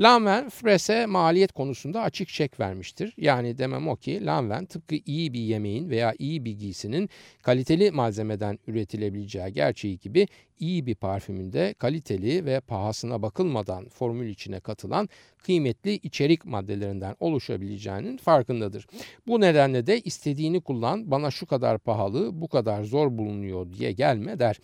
Lanvin 0.00 0.48
Frese 0.48 1.06
maliyet 1.06 1.52
konusunda 1.52 2.02
açık 2.02 2.28
çek 2.28 2.60
vermiştir. 2.60 3.14
Yani 3.16 3.58
demem 3.58 3.88
o 3.88 3.96
ki 3.96 4.26
Lanvin 4.26 4.66
tıpkı 4.66 4.94
iyi 4.94 5.32
bir 5.32 5.40
yemeğin 5.40 5.90
veya 5.90 6.14
iyi 6.18 6.44
bir 6.44 6.58
giysinin 6.58 7.10
kaliteli 7.42 7.90
malzemeden 7.90 8.58
üretilebileceği 8.66 9.52
gerçeği 9.52 9.98
gibi 9.98 10.26
iyi 10.62 10.86
bir 10.86 10.94
parfümünde 10.94 11.74
kaliteli 11.78 12.44
ve 12.44 12.60
pahasına 12.60 13.22
bakılmadan 13.22 13.88
formül 13.88 14.28
içine 14.28 14.60
katılan 14.60 15.08
kıymetli 15.42 15.94
içerik 15.94 16.44
maddelerinden 16.44 17.16
oluşabileceğinin 17.20 18.16
farkındadır. 18.16 18.86
Bu 19.26 19.40
nedenle 19.40 19.86
de 19.86 20.00
istediğini 20.00 20.60
kullan 20.60 21.10
bana 21.10 21.30
şu 21.30 21.46
kadar 21.46 21.78
pahalı 21.78 22.40
bu 22.40 22.48
kadar 22.48 22.84
zor 22.84 23.18
bulunuyor 23.18 23.72
diye 23.72 23.92
gelme 23.92 24.38
der. 24.38 24.58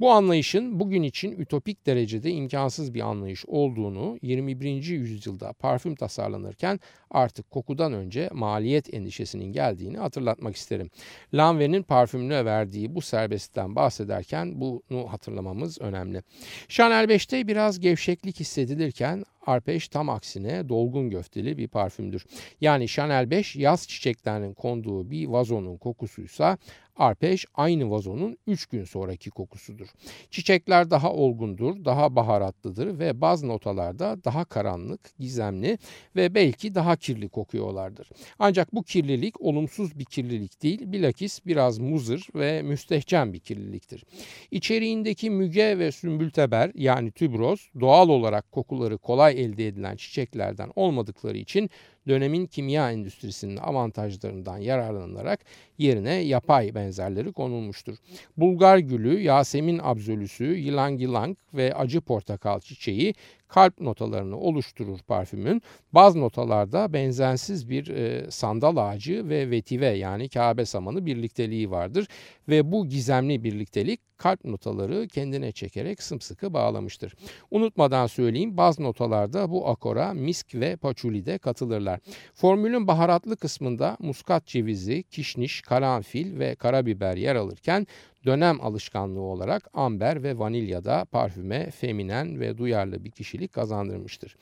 Bu 0.00 0.10
anlayışın 0.10 0.80
bugün 0.80 1.02
için 1.02 1.40
ütopik 1.40 1.86
derecede 1.86 2.30
imkansız 2.30 2.94
bir 2.94 3.00
anlayış 3.00 3.44
olduğunu 3.46 4.18
21. 4.22 4.84
yüzyılda 4.84 5.52
parfüm 5.52 5.94
tasarlanırken 5.94 6.80
artık 7.10 7.50
kokudan 7.50 7.92
önce 7.92 8.30
maliyet 8.32 8.94
endişesinin 8.94 9.52
geldiğini 9.52 9.98
hatırlatmak 9.98 10.56
isterim. 10.56 10.90
Lanvin'in 11.34 11.82
parfümüne 11.82 12.44
verdiği 12.44 12.94
bu 12.94 13.00
serbestten 13.00 13.76
bahsederken 13.76 14.60
bunu 14.60 15.12
hatırlamamız 15.12 15.80
önemli. 15.80 16.22
Chanel 16.68 17.04
5'te 17.04 17.48
biraz 17.48 17.80
gevşeklik 17.80 18.40
hissedilirken 18.40 19.24
Arpej 19.46 19.88
tam 19.88 20.08
aksine 20.08 20.68
dolgun 20.68 21.10
göfteli 21.10 21.58
bir 21.58 21.68
parfümdür. 21.68 22.26
Yani 22.60 22.88
Chanel 22.88 23.30
5 23.30 23.56
yaz 23.56 23.88
çiçeklerinin 23.88 24.54
konduğu 24.54 25.10
bir 25.10 25.26
vazonun 25.26 25.76
kokusuysa 25.76 26.58
Arpej 26.96 27.44
aynı 27.54 27.90
vazonun 27.90 28.38
3 28.46 28.66
gün 28.66 28.84
sonraki 28.84 29.30
kokusudur. 29.30 29.86
Çiçekler 30.30 30.90
daha 30.90 31.12
olgundur, 31.12 31.84
daha 31.84 32.16
baharatlıdır 32.16 32.98
ve 32.98 33.20
bazı 33.20 33.48
notalarda 33.48 34.24
daha 34.24 34.44
karanlık, 34.44 35.00
gizemli 35.18 35.78
ve 36.16 36.34
belki 36.34 36.74
daha 36.74 36.96
kirli 36.96 37.28
kokuyorlardır. 37.28 38.08
Ancak 38.38 38.74
bu 38.74 38.82
kirlilik 38.82 39.40
olumsuz 39.40 39.98
bir 39.98 40.04
kirlilik 40.04 40.62
değil, 40.62 40.92
bilakis 40.92 41.46
biraz 41.46 41.78
muzır 41.78 42.28
ve 42.34 42.62
müstehcen 42.62 43.32
bir 43.32 43.40
kirliliktir. 43.40 44.04
İçeriğindeki 44.50 45.30
müge 45.30 45.78
ve 45.78 45.92
sümbülteber 45.92 46.70
yani 46.74 47.10
tübroz 47.10 47.70
doğal 47.80 48.08
olarak 48.08 48.52
kokuları 48.52 48.98
kolay 48.98 49.44
elde 49.44 49.66
edilen 49.66 49.96
çiçeklerden 49.96 50.70
olmadıkları 50.76 51.38
için 51.38 51.70
dönemin 52.08 52.46
kimya 52.46 52.90
endüstrisinin 52.90 53.56
avantajlarından 53.56 54.58
yararlanarak 54.58 55.40
yerine 55.78 56.14
yapay 56.14 56.74
benzerleri 56.74 57.32
konulmuştur. 57.32 57.96
Bulgar 58.36 58.78
gülü, 58.78 59.20
Yasemin 59.20 59.80
absolüsü, 59.82 60.44
yılang 60.44 61.00
yılang 61.00 61.36
ve 61.54 61.74
acı 61.74 62.00
portakal 62.00 62.60
çiçeği 62.60 63.14
kalp 63.48 63.80
notalarını 63.80 64.38
oluşturur 64.38 64.98
parfümün. 64.98 65.62
Bazı 65.92 66.20
notalarda 66.20 66.92
benzersiz 66.92 67.70
bir 67.70 67.88
e, 67.88 68.30
sandal 68.30 68.76
ağacı 68.76 69.28
ve 69.28 69.50
vetive 69.50 69.86
yani 69.86 70.28
Kabe 70.28 70.64
samanı 70.64 71.06
birlikteliği 71.06 71.70
vardır 71.70 72.08
ve 72.48 72.72
bu 72.72 72.88
gizemli 72.88 73.44
birliktelik 73.44 74.00
kalp 74.16 74.44
notaları 74.44 75.08
kendine 75.08 75.52
çekerek 75.52 76.02
sımsıkı 76.02 76.54
bağlamıştır. 76.54 77.14
Unutmadan 77.50 78.06
söyleyeyim 78.06 78.56
bazı 78.56 78.82
notalarda 78.82 79.50
bu 79.50 79.68
akora 79.68 80.14
misk 80.14 80.54
ve 80.54 80.76
paçuli 80.76 81.26
de 81.26 81.38
katılırlar. 81.38 82.00
Formülün 82.34 82.86
baharatlı 82.86 83.36
kısmında 83.36 83.96
muskat 84.00 84.46
cevizi, 84.46 85.02
kişniş, 85.02 85.62
karanfil 85.62 86.38
ve 86.38 86.54
karabiber 86.54 87.16
yer 87.16 87.36
alırken 87.36 87.86
dönem 88.26 88.60
alışkanlığı 88.60 89.20
olarak 89.20 89.70
amber 89.74 90.22
ve 90.22 90.38
vanilyada 90.38 91.04
parfüme 91.04 91.70
feminen 91.70 92.40
ve 92.40 92.58
duyarlı 92.58 93.04
bir 93.04 93.10
kişilik 93.10 93.52
kazandırmıştır. 93.52 94.36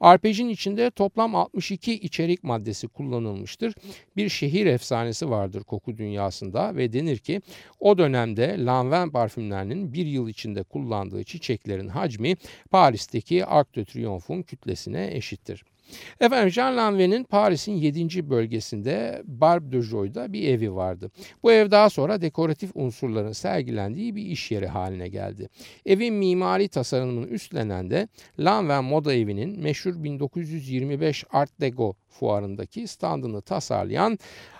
Arpejin 0.00 0.48
içinde 0.48 0.90
toplam 0.90 1.34
62 1.34 1.92
içerik 1.92 2.44
maddesi 2.44 2.88
kullanılmıştır. 2.88 3.74
Bir 4.16 4.28
şehir 4.28 4.66
efsanesi 4.66 5.30
vardır 5.30 5.64
koku 5.64 5.96
dünyasında 5.96 6.76
ve 6.76 6.92
denir 6.92 7.18
ki 7.18 7.40
o 7.80 7.98
dönemde 7.98 8.64
Lanvin 8.64 9.10
parfümlerinin 9.10 9.92
bir 9.92 10.06
yıl 10.06 10.28
içinde 10.28 10.62
kullandığı 10.62 11.24
çiçeklerin 11.24 11.88
hacmi 11.88 12.36
Paris'teki 12.70 13.46
Arc 13.46 13.74
de 13.74 13.84
Triomphe'un 13.84 14.42
kütlesine 14.42 15.14
eşittir. 15.14 15.64
Efendim 16.20 16.50
Jean 16.50 16.76
Lanvin'in 16.76 17.24
Paris'in 17.24 17.72
7. 17.72 18.30
bölgesinde 18.30 19.22
Barbe 19.24 19.72
de 19.72 19.82
Joy'da 19.82 20.32
bir 20.32 20.48
evi 20.48 20.74
vardı. 20.74 21.10
Bu 21.42 21.52
ev 21.52 21.70
daha 21.70 21.90
sonra 21.90 22.20
dekoratif 22.20 22.70
unsurların 22.74 23.32
sergilendiği 23.32 24.16
bir 24.16 24.22
iş 24.22 24.50
yeri 24.50 24.66
haline 24.66 25.08
geldi. 25.08 25.48
Evin 25.86 26.14
mimari 26.14 26.68
tasarımını 26.68 27.26
üstlenen 27.26 27.90
de 27.90 28.08
Lanvin 28.38 28.84
Moda 28.84 29.14
Evi'nin 29.14 29.60
meşhur 29.60 30.04
1925 30.04 31.24
Art 31.30 31.60
Deco 31.60 31.94
fuarındaki 32.08 32.86
standını 32.86 33.42
tasarlayan 33.42 34.18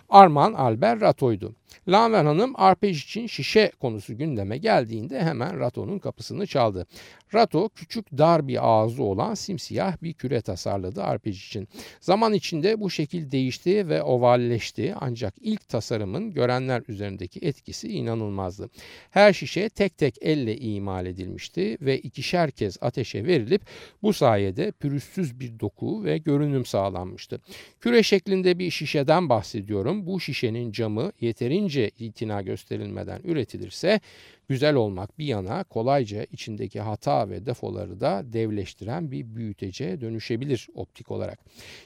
Arman 0.09 0.53
Albert 0.53 1.03
Rato'ydu. 1.03 1.55
Lanver 1.89 2.25
Hanım 2.25 2.53
arpej 2.55 3.05
için 3.05 3.27
şişe 3.27 3.73
konusu 3.81 4.19
gündeme 4.19 4.59
geldiğinde 4.59 5.23
hemen 5.23 5.61
Rato'nun 5.61 5.99
kapısını 5.99 6.47
çaldı. 6.47 6.87
Rato 7.35 7.69
küçük 7.69 8.19
dar 8.19 8.49
bir 8.49 8.69
ağzı 8.69 9.03
olan 9.03 9.35
simsiyah 9.35 10.03
bir 10.03 10.13
küre 10.13 10.41
tasarladı 10.41 11.03
arpej 11.03 11.47
için. 11.47 11.69
Zaman 12.01 12.33
içinde 12.33 12.81
bu 12.81 12.91
şekil 12.91 13.31
değişti 13.31 13.89
ve 13.89 14.03
ovalleşti 14.03 14.95
ancak 15.01 15.35
ilk 15.41 15.69
tasarımın 15.69 16.31
görenler 16.31 16.83
üzerindeki 16.89 17.41
etkisi 17.43 17.89
inanılmazdı. 17.89 18.71
Her 19.11 19.33
şişe 19.33 19.69
tek 19.69 19.99
tek 19.99 20.15
elle 20.21 20.57
imal 20.57 21.07
edilmişti 21.07 21.79
ve 21.81 21.99
ikişer 21.99 22.51
kez 22.51 22.77
ateşe 22.81 23.25
verilip 23.25 23.63
bu 24.03 24.13
sayede 24.13 24.73
pürüzsüz 24.73 25.41
bir 25.41 25.61
doku 25.61 26.05
ve 26.05 26.19
görünüm 26.19 26.65
sağlanmıştı. 26.65 27.41
Küre 27.81 28.03
şeklinde 28.03 28.59
bir 28.59 28.71
şişeden 28.71 29.29
bahsediyorum. 29.29 29.98
Bu 30.07 30.21
şişenin 30.21 30.73
camı 30.73 31.13
yeterince 31.21 31.91
itina 31.99 32.43
gösterilmeden 32.43 33.21
üretilirse 33.25 34.01
güzel 34.49 34.75
olmak 34.75 35.19
bir 35.19 35.25
yana 35.25 35.65
kolayca 35.65 36.25
içindeki 36.25 36.81
hata 36.81 37.31
ve 37.31 37.47
defoları 37.47 38.01
da 38.01 38.23
devleştiren 38.33 39.11
bir 39.11 39.35
büyütece 39.37 40.01
dönüşebilir 40.01 40.69
optik 40.75 41.11
olarak. 41.11 41.39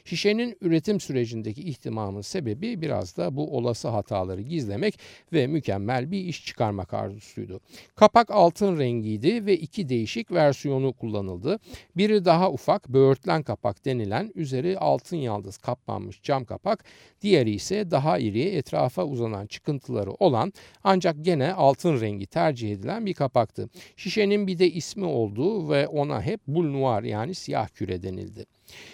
Şişenin 0.05 0.57
üretim 0.61 1.01
sürecindeki 1.01 1.63
ihtimamın 1.63 2.21
sebebi 2.21 2.81
biraz 2.81 3.17
da 3.17 3.37
bu 3.37 3.57
olası 3.57 3.89
hataları 3.89 4.41
gizlemek 4.41 4.99
ve 5.33 5.47
mükemmel 5.47 6.11
bir 6.11 6.21
iş 6.21 6.47
çıkarmak 6.47 6.95
arzusuydu. 6.95 7.61
Kapak 7.95 8.31
altın 8.31 8.79
rengiydi 8.79 9.47
ve 9.47 9.57
iki 9.57 9.89
değişik 9.89 10.33
versiyonu 10.33 10.93
kullanıldı. 10.93 11.59
Biri 11.97 12.25
daha 12.25 12.51
ufak 12.51 12.89
böğürtlen 12.89 13.43
kapak 13.43 13.85
denilen 13.85 14.33
üzeri 14.35 14.79
altın 14.79 15.17
yaldız 15.17 15.57
kaplanmış 15.57 16.23
cam 16.23 16.45
kapak, 16.45 16.85
diğeri 17.23 17.51
ise 17.51 17.91
daha 17.91 18.19
iri 18.19 18.43
etrafa 18.43 19.05
uzanan 19.05 19.47
çıkıntıları 19.47 20.11
olan 20.13 20.53
ancak 20.85 21.25
gene 21.25 21.53
altın 21.53 22.01
rengi 22.01 22.27
tercih 22.27 22.52
tercih 22.53 22.73
edilen 22.73 23.07
bir 23.07 23.15
kapaktı. 23.15 23.69
Şişenin 23.97 24.47
bir 24.47 24.59
de 24.59 24.71
ismi 24.71 25.05
olduğu 25.05 25.71
ve 25.71 25.89
ona 25.89 26.23
hep 26.23 26.41
bul 26.47 26.71
noir 26.71 27.03
yani 27.03 27.35
siyah 27.35 27.69
küre 27.69 28.03
denildi. 28.03 28.45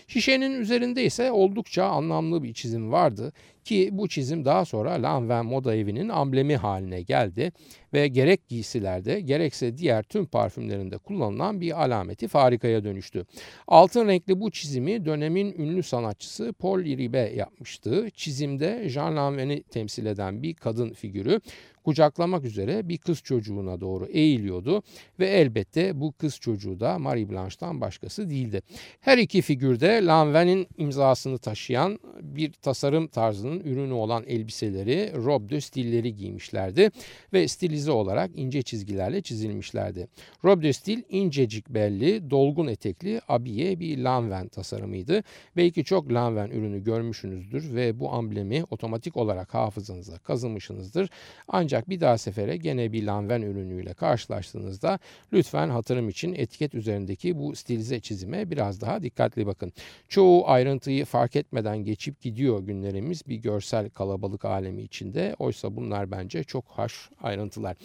Şişenin 0.09 0.61
üzerinde 0.61 1.05
ise 1.05 1.33
oldukça 1.33 1.85
anlamlı 1.85 2.43
bir 2.43 2.55
çizim 2.55 2.93
vardı 2.93 3.33
ki 3.65 3.89
bu 3.93 4.09
çizim 4.09 4.45
daha 4.45 4.65
sonra 4.65 5.03
Lanvin 5.03 5.47
Moda 5.47 5.75
Evi'nin 5.75 6.09
amblemi 6.09 6.57
haline 6.57 7.03
geldi 7.03 7.53
ve 7.93 8.09
gerek 8.09 8.49
giysilerde 8.49 9.21
gerekse 9.21 9.79
diğer 9.79 10.03
tüm 10.03 10.27
parfümlerinde 10.27 10.99
kullanılan 10.99 11.61
bir 11.61 11.85
alameti 11.85 12.29
farikaya 12.29 12.85
dönüştü. 12.85 13.27
Altın 13.67 14.09
renkli 14.09 14.41
bu 14.41 14.51
çizimi 14.51 15.05
dönemin 15.05 15.53
ünlü 15.59 15.83
sanatçısı 15.83 16.53
Paul 16.53 16.85
Ribe 16.85 17.33
yapmıştı. 17.37 18.11
Çizimde 18.15 18.89
Jean 18.89 19.17
Lanvin'i 19.17 19.63
temsil 19.63 20.07
eden 20.07 20.43
bir 20.43 20.55
kadın 20.55 20.93
figürü 20.93 21.41
kucaklamak 21.89 22.45
üzere 22.45 22.89
bir 22.89 22.99
kız 22.99 23.23
çocuğuna 23.23 23.81
doğru 23.81 24.07
eğiliyordu 24.07 24.83
ve 25.19 25.27
elbette 25.27 26.01
bu 26.01 26.13
kız 26.13 26.37
çocuğu 26.41 26.81
da 26.81 26.99
Marie 26.99 27.31
Blanche'tan 27.31 27.81
başkası 27.81 28.31
değildi. 28.31 28.63
Her 29.01 29.19
iki 29.19 29.43
figürde 29.43 30.05
Lanvin'in 30.05 30.67
imzasını 30.79 31.39
taşıyan 31.39 31.99
bir 32.23 32.53
tasarım 32.53 33.09
tarzının 33.09 33.61
ürünü 33.61 33.93
olan 33.93 34.25
elbiseleri, 34.27 35.13
robe 35.17 35.49
de 35.49 35.61
stilleri 35.61 36.17
giymişlerdi 36.17 36.91
ve 37.33 37.49
stilize 37.49 37.91
olarak 37.91 38.31
ince 38.35 38.63
çizgilerle 38.63 39.23
çizilmişlerdi. 39.23 40.09
Robe 40.45 40.63
de 40.63 40.73
stil 40.73 41.03
incecik 41.09 41.69
belli, 41.69 42.31
dolgun 42.31 42.67
etekli 42.67 43.21
abiye 43.29 43.81
bir 43.81 43.99
Lanvin 43.99 44.49
tasarımıydı. 44.49 45.23
Belki 45.57 45.85
çok 45.85 46.13
Lanvin 46.13 46.51
ürünü 46.51 46.85
görmüşsünüzdür 46.85 47.75
ve 47.75 48.01
bu 48.01 48.13
amblemi 48.13 48.65
otomatik 48.71 49.17
olarak 49.17 49.55
hafızanıza 49.55 50.19
kazımışsınızdır. 50.19 51.11
Ancak 51.49 51.78
ancak 51.79 51.89
bir 51.89 52.01
daha 52.01 52.19
sefere 52.19 52.57
gene 52.57 52.93
bir 52.93 53.07
Lanvin 53.07 53.43
ürünüyle 53.43 53.95
karşılaştığınızda 53.95 54.99
lütfen 55.33 55.69
hatırım 55.69 56.09
için 56.09 56.35
etiket 56.35 56.75
üzerindeki 56.75 57.39
bu 57.39 57.57
stilize 57.57 58.01
çizime 58.01 58.51
biraz 58.51 58.81
daha 58.81 59.03
dikkatli 59.03 59.47
bakın. 59.47 59.73
Çoğu 60.09 60.49
ayrıntıyı 60.49 61.05
fark 61.05 61.37
etmeden 61.37 61.79
geçip 61.79 62.21
gidiyor 62.21 62.63
günlerimiz 62.63 63.23
bir 63.29 63.37
görsel 63.37 63.91
kalabalık 63.91 64.45
alemi 64.45 64.83
içinde. 64.83 65.37
Oysa 65.39 65.77
bunlar 65.77 66.11
bence 66.11 66.45
çok 66.45 66.65
hoş 66.65 67.11
ayrıntılar. 67.23 67.77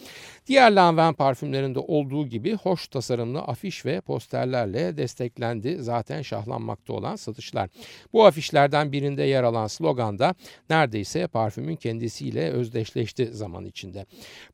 Diğer 0.46 0.72
Lanvin 0.72 1.12
parfümlerinde 1.12 1.78
olduğu 1.78 2.26
gibi 2.26 2.54
hoş 2.56 2.88
tasarımlı 2.88 3.40
afiş 3.40 3.86
ve 3.86 4.00
posterlerle 4.00 4.96
desteklendi 4.96 5.76
zaten 5.80 6.22
şahlanmakta 6.22 6.92
olan 6.92 7.16
satışlar. 7.16 7.70
Bu 8.12 8.26
afişlerden 8.26 8.92
birinde 8.92 9.22
yer 9.22 9.42
alan 9.42 9.66
sloganda 9.66 10.34
neredeyse 10.70 11.26
parfümün 11.26 11.76
kendisiyle 11.76 12.50
özdeşleşti 12.50 13.26
zaman 13.26 13.64
için 13.64 13.83
içinde. 13.84 14.06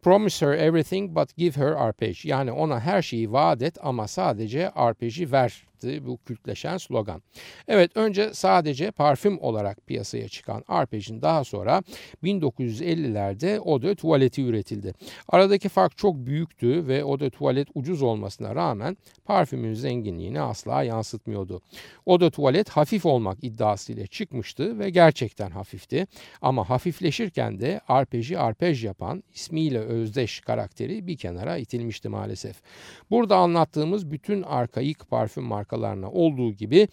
Promise 0.03 0.47
her 0.47 0.53
everything 0.53 1.17
but 1.17 1.37
give 1.37 1.61
her 1.61 1.73
arpej. 1.73 2.25
Yani 2.25 2.53
ona 2.53 2.81
her 2.81 3.03
şeyi 3.03 3.33
vaat 3.33 3.63
et 3.63 3.79
ama 3.83 4.09
sadece 4.09 4.71
arpeji 4.71 5.33
ver 5.33 5.70
yaptığı 5.85 6.07
bu 6.07 6.19
kültleşen 6.19 6.79
slogan. 6.79 7.23
Evet 7.69 7.91
önce 7.97 8.35
sadece 8.35 8.91
parfüm 8.91 9.39
olarak 9.41 9.87
piyasaya 9.87 10.29
çıkan 10.29 10.65
Arpej'in 10.69 11.23
daha 11.23 11.45
sonra 11.45 11.83
1950'lerde 12.23 13.57
Eau 13.57 13.83
de 13.83 13.95
tuvaleti 13.95 14.43
üretildi. 14.43 14.95
Aradaki 15.29 15.69
fark 15.69 15.97
çok 15.97 16.17
büyüktü 16.17 16.87
ve 16.87 16.99
Eau 16.99 17.21
de 17.21 17.31
tuvalet 17.31 17.69
ucuz 17.75 18.03
olmasına 18.03 18.55
rağmen 18.55 18.97
parfümün 19.25 19.75
zenginliğini 19.75 20.41
asla 20.41 20.83
yansıtmıyordu. 20.83 21.61
Eau 22.07 22.21
de 22.21 22.31
tuvalet 22.31 22.69
hafif 22.69 23.07
olmak 23.07 23.39
iddiasıyla 23.43 24.07
çıkmıştı 24.07 24.79
ve 24.79 24.91
gerçekten 24.91 25.51
hafifti. 25.51 26.07
Ama 26.43 26.71
hafifleşirken 26.71 27.61
de 27.61 27.81
arpeji 27.89 28.39
arpej 28.39 28.85
yapan 28.85 29.23
ismiyle 29.35 29.79
özdeş 29.79 30.41
karakteri 30.41 31.07
bir 31.07 31.17
kenara 31.17 31.57
itilmişti 31.57 32.09
maalesef. 32.09 32.57
Burada 33.11 33.37
anlattığımız 33.37 34.11
bütün 34.11 34.43
arkaik 34.43 35.11
parfüm 35.11 35.45
markaları 35.45 35.70
markalarına 35.71 36.11
olduğu 36.11 36.53
gibi 36.53 36.89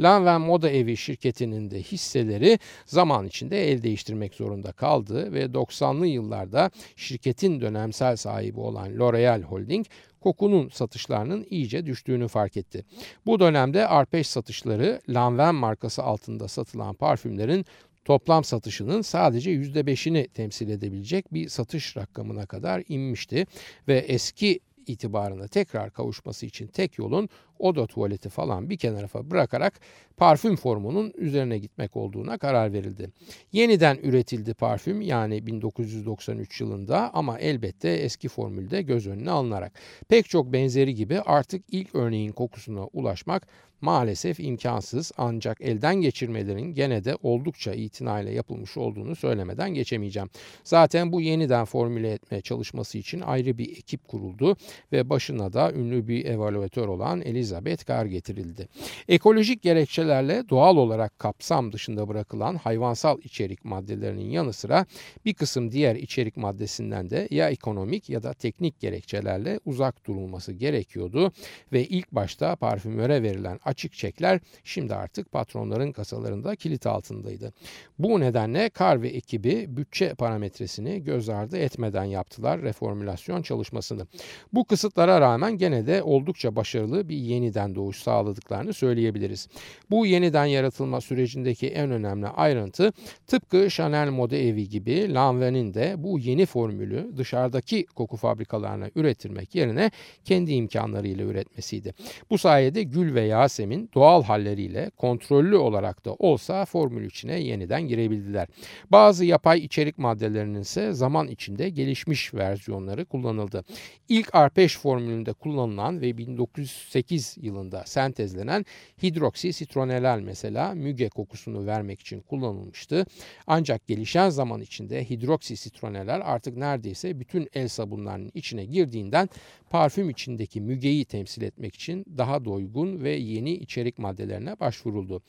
Lanvin 0.00 0.46
Moda 0.46 0.70
Evi 0.70 0.96
şirketinin 0.96 1.70
de 1.70 1.82
hisseleri 1.82 2.58
zaman 2.86 3.26
içinde 3.26 3.70
el 3.72 3.82
değiştirmek 3.82 4.34
zorunda 4.34 4.72
kaldı 4.72 5.32
ve 5.32 5.44
90'lı 5.44 6.06
yıllarda 6.06 6.70
şirketin 6.96 7.60
dönemsel 7.60 8.16
sahibi 8.16 8.60
olan 8.60 8.98
L'Oreal 8.98 9.42
Holding 9.42 9.86
kokunun 10.20 10.68
satışlarının 10.68 11.46
iyice 11.50 11.86
düştüğünü 11.86 12.28
fark 12.28 12.56
etti. 12.56 12.84
Bu 13.26 13.40
dönemde 13.40 13.86
Arpeş 13.86 14.26
satışları 14.26 15.00
Lanvin 15.08 15.54
markası 15.54 16.02
altında 16.02 16.48
satılan 16.48 16.94
parfümlerin 16.94 17.64
toplam 18.04 18.44
satışının 18.44 19.02
sadece 19.02 19.50
%5'ini 19.50 20.28
temsil 20.28 20.68
edebilecek 20.68 21.34
bir 21.34 21.48
satış 21.48 21.96
rakamına 21.96 22.46
kadar 22.46 22.82
inmişti 22.88 23.46
ve 23.88 23.98
eski 23.98 24.60
itibarına 24.88 25.48
tekrar 25.48 25.90
kavuşması 25.90 26.46
için 26.46 26.66
tek 26.66 26.98
yolun 26.98 27.28
oda 27.58 27.86
tuvaleti 27.86 28.28
falan 28.28 28.70
bir 28.70 28.76
kenara 28.76 29.30
bırakarak 29.30 29.80
parfüm 30.16 30.56
formunun 30.56 31.12
üzerine 31.16 31.58
gitmek 31.58 31.96
olduğuna 31.96 32.38
karar 32.38 32.72
verildi. 32.72 33.10
Yeniden 33.52 33.98
üretildi 34.02 34.54
parfüm 34.54 35.00
yani 35.00 35.46
1993 35.46 36.60
yılında 36.60 37.14
ama 37.14 37.38
elbette 37.38 37.88
eski 37.88 38.28
formülde 38.28 38.82
göz 38.82 39.06
önüne 39.06 39.30
alınarak. 39.30 39.72
Pek 40.08 40.28
çok 40.28 40.52
benzeri 40.52 40.94
gibi 40.94 41.20
artık 41.20 41.64
ilk 41.70 41.94
örneğin 41.94 42.32
kokusuna 42.32 42.86
ulaşmak 42.86 43.46
maalesef 43.80 44.40
imkansız 44.40 45.12
ancak 45.18 45.60
elden 45.60 45.94
geçirmelerin 45.94 46.74
gene 46.74 47.04
de 47.04 47.16
oldukça 47.22 47.74
itinayla 47.74 48.32
yapılmış 48.32 48.76
olduğunu 48.76 49.16
söylemeden 49.16 49.74
geçemeyeceğim. 49.74 50.30
Zaten 50.64 51.12
bu 51.12 51.20
yeniden 51.20 51.64
formüle 51.64 52.12
etme 52.12 52.40
çalışması 52.40 52.98
için 52.98 53.20
ayrı 53.20 53.58
bir 53.58 53.70
ekip 53.70 54.08
kuruldu 54.08 54.56
ve 54.92 55.10
başına 55.10 55.52
da 55.52 55.72
ünlü 55.72 56.08
bir 56.08 56.24
evaluatör 56.24 56.88
olan 56.88 57.20
Elizabeth 57.20 57.47
Gar 57.86 58.06
getirildi. 58.06 58.68
Ekolojik 59.08 59.62
gerekçelerle 59.62 60.48
doğal 60.48 60.76
olarak 60.76 61.18
kapsam 61.18 61.72
dışında 61.72 62.08
bırakılan 62.08 62.56
hayvansal 62.56 63.18
içerik 63.24 63.64
maddelerinin 63.64 64.30
yanı 64.30 64.52
sıra 64.52 64.86
bir 65.24 65.34
kısım 65.34 65.72
diğer 65.72 65.96
içerik 65.96 66.36
maddesinden 66.36 67.10
de 67.10 67.28
ya 67.30 67.50
ekonomik 67.50 68.10
ya 68.10 68.22
da 68.22 68.32
teknik 68.32 68.80
gerekçelerle 68.80 69.60
uzak 69.64 70.06
durulması 70.06 70.52
gerekiyordu 70.52 71.32
ve 71.72 71.84
ilk 71.84 72.12
başta 72.12 72.56
parfümöre 72.56 73.22
verilen 73.22 73.60
açık 73.64 73.92
çekler 73.92 74.40
şimdi 74.64 74.94
artık 74.94 75.32
patronların 75.32 75.92
kasalarında 75.92 76.56
kilit 76.56 76.86
altındaydı. 76.86 77.52
Bu 77.98 78.20
nedenle 78.20 78.68
Kar 78.68 79.02
ve 79.02 79.08
ekibi 79.08 79.76
bütçe 79.76 80.14
parametresini 80.14 81.04
göz 81.04 81.28
ardı 81.28 81.56
etmeden 81.56 82.04
yaptılar 82.04 82.62
reformülasyon 82.62 83.42
çalışmasını. 83.42 84.06
Bu 84.52 84.64
kısıtlara 84.64 85.20
rağmen 85.20 85.58
gene 85.58 85.86
de 85.86 86.02
oldukça 86.02 86.56
başarılı 86.56 87.08
bir 87.08 87.16
yeniden 87.38 87.74
doğuş 87.74 87.96
sağladıklarını 87.96 88.72
söyleyebiliriz. 88.72 89.48
Bu 89.90 90.06
yeniden 90.06 90.44
yaratılma 90.44 91.00
sürecindeki 91.00 91.68
en 91.68 91.90
önemli 91.90 92.26
ayrıntı 92.26 92.92
tıpkı 93.26 93.68
Chanel 93.70 94.10
Moda 94.10 94.36
Evi 94.36 94.68
gibi 94.68 95.14
Lanvin'in 95.14 95.74
de 95.74 95.94
bu 95.98 96.18
yeni 96.18 96.46
formülü 96.46 97.12
dışarıdaki 97.16 97.86
koku 97.86 98.16
fabrikalarına 98.16 98.90
üretilmek 98.94 99.54
yerine 99.54 99.90
kendi 100.24 100.52
imkanlarıyla 100.52 101.24
üretmesiydi. 101.24 101.94
Bu 102.30 102.38
sayede 102.38 102.82
gül 102.82 103.14
ve 103.14 103.20
yağ 103.20 103.48
sistemin 103.48 103.90
doğal 103.94 104.22
halleriyle 104.22 104.90
kontrollü 104.96 105.56
olarak 105.56 106.04
da 106.04 106.14
olsa 106.14 106.64
formül 106.64 107.06
içine 107.06 107.40
yeniden 107.40 107.82
girebildiler. 107.82 108.48
Bazı 108.90 109.24
yapay 109.24 109.58
içerik 109.64 109.98
maddelerinin 109.98 110.60
ise 110.60 110.92
zaman 110.92 111.28
içinde 111.28 111.68
gelişmiş 111.68 112.34
versiyonları 112.34 113.04
kullanıldı. 113.04 113.64
İlk 114.08 114.34
arpej 114.34 114.78
formülünde 114.78 115.32
kullanılan 115.32 116.00
ve 116.00 116.18
1908 116.18 117.27
yılında 117.40 117.82
sentezlenen 117.86 118.66
hidroksi 119.02 119.52
sitronelal 119.52 120.20
mesela 120.20 120.74
müge 120.74 121.08
kokusunu 121.08 121.66
vermek 121.66 122.00
için 122.00 122.20
kullanılmıştı. 122.20 123.06
Ancak 123.46 123.86
gelişen 123.86 124.30
zaman 124.30 124.60
içinde 124.60 125.10
hidroksi 125.10 125.56
sitronelal 125.56 126.20
artık 126.24 126.56
neredeyse 126.56 127.20
bütün 127.20 127.48
el 127.54 127.68
sabunlarının 127.68 128.30
içine 128.34 128.64
girdiğinden 128.64 129.28
parfüm 129.70 130.10
içindeki 130.10 130.60
mügeyi 130.60 131.04
temsil 131.04 131.42
etmek 131.42 131.74
için 131.74 132.04
daha 132.18 132.44
doygun 132.44 133.04
ve 133.04 133.10
yeni 133.10 133.52
içerik 133.52 133.98
maddelerine 133.98 134.60
başvuruldu. 134.60 135.22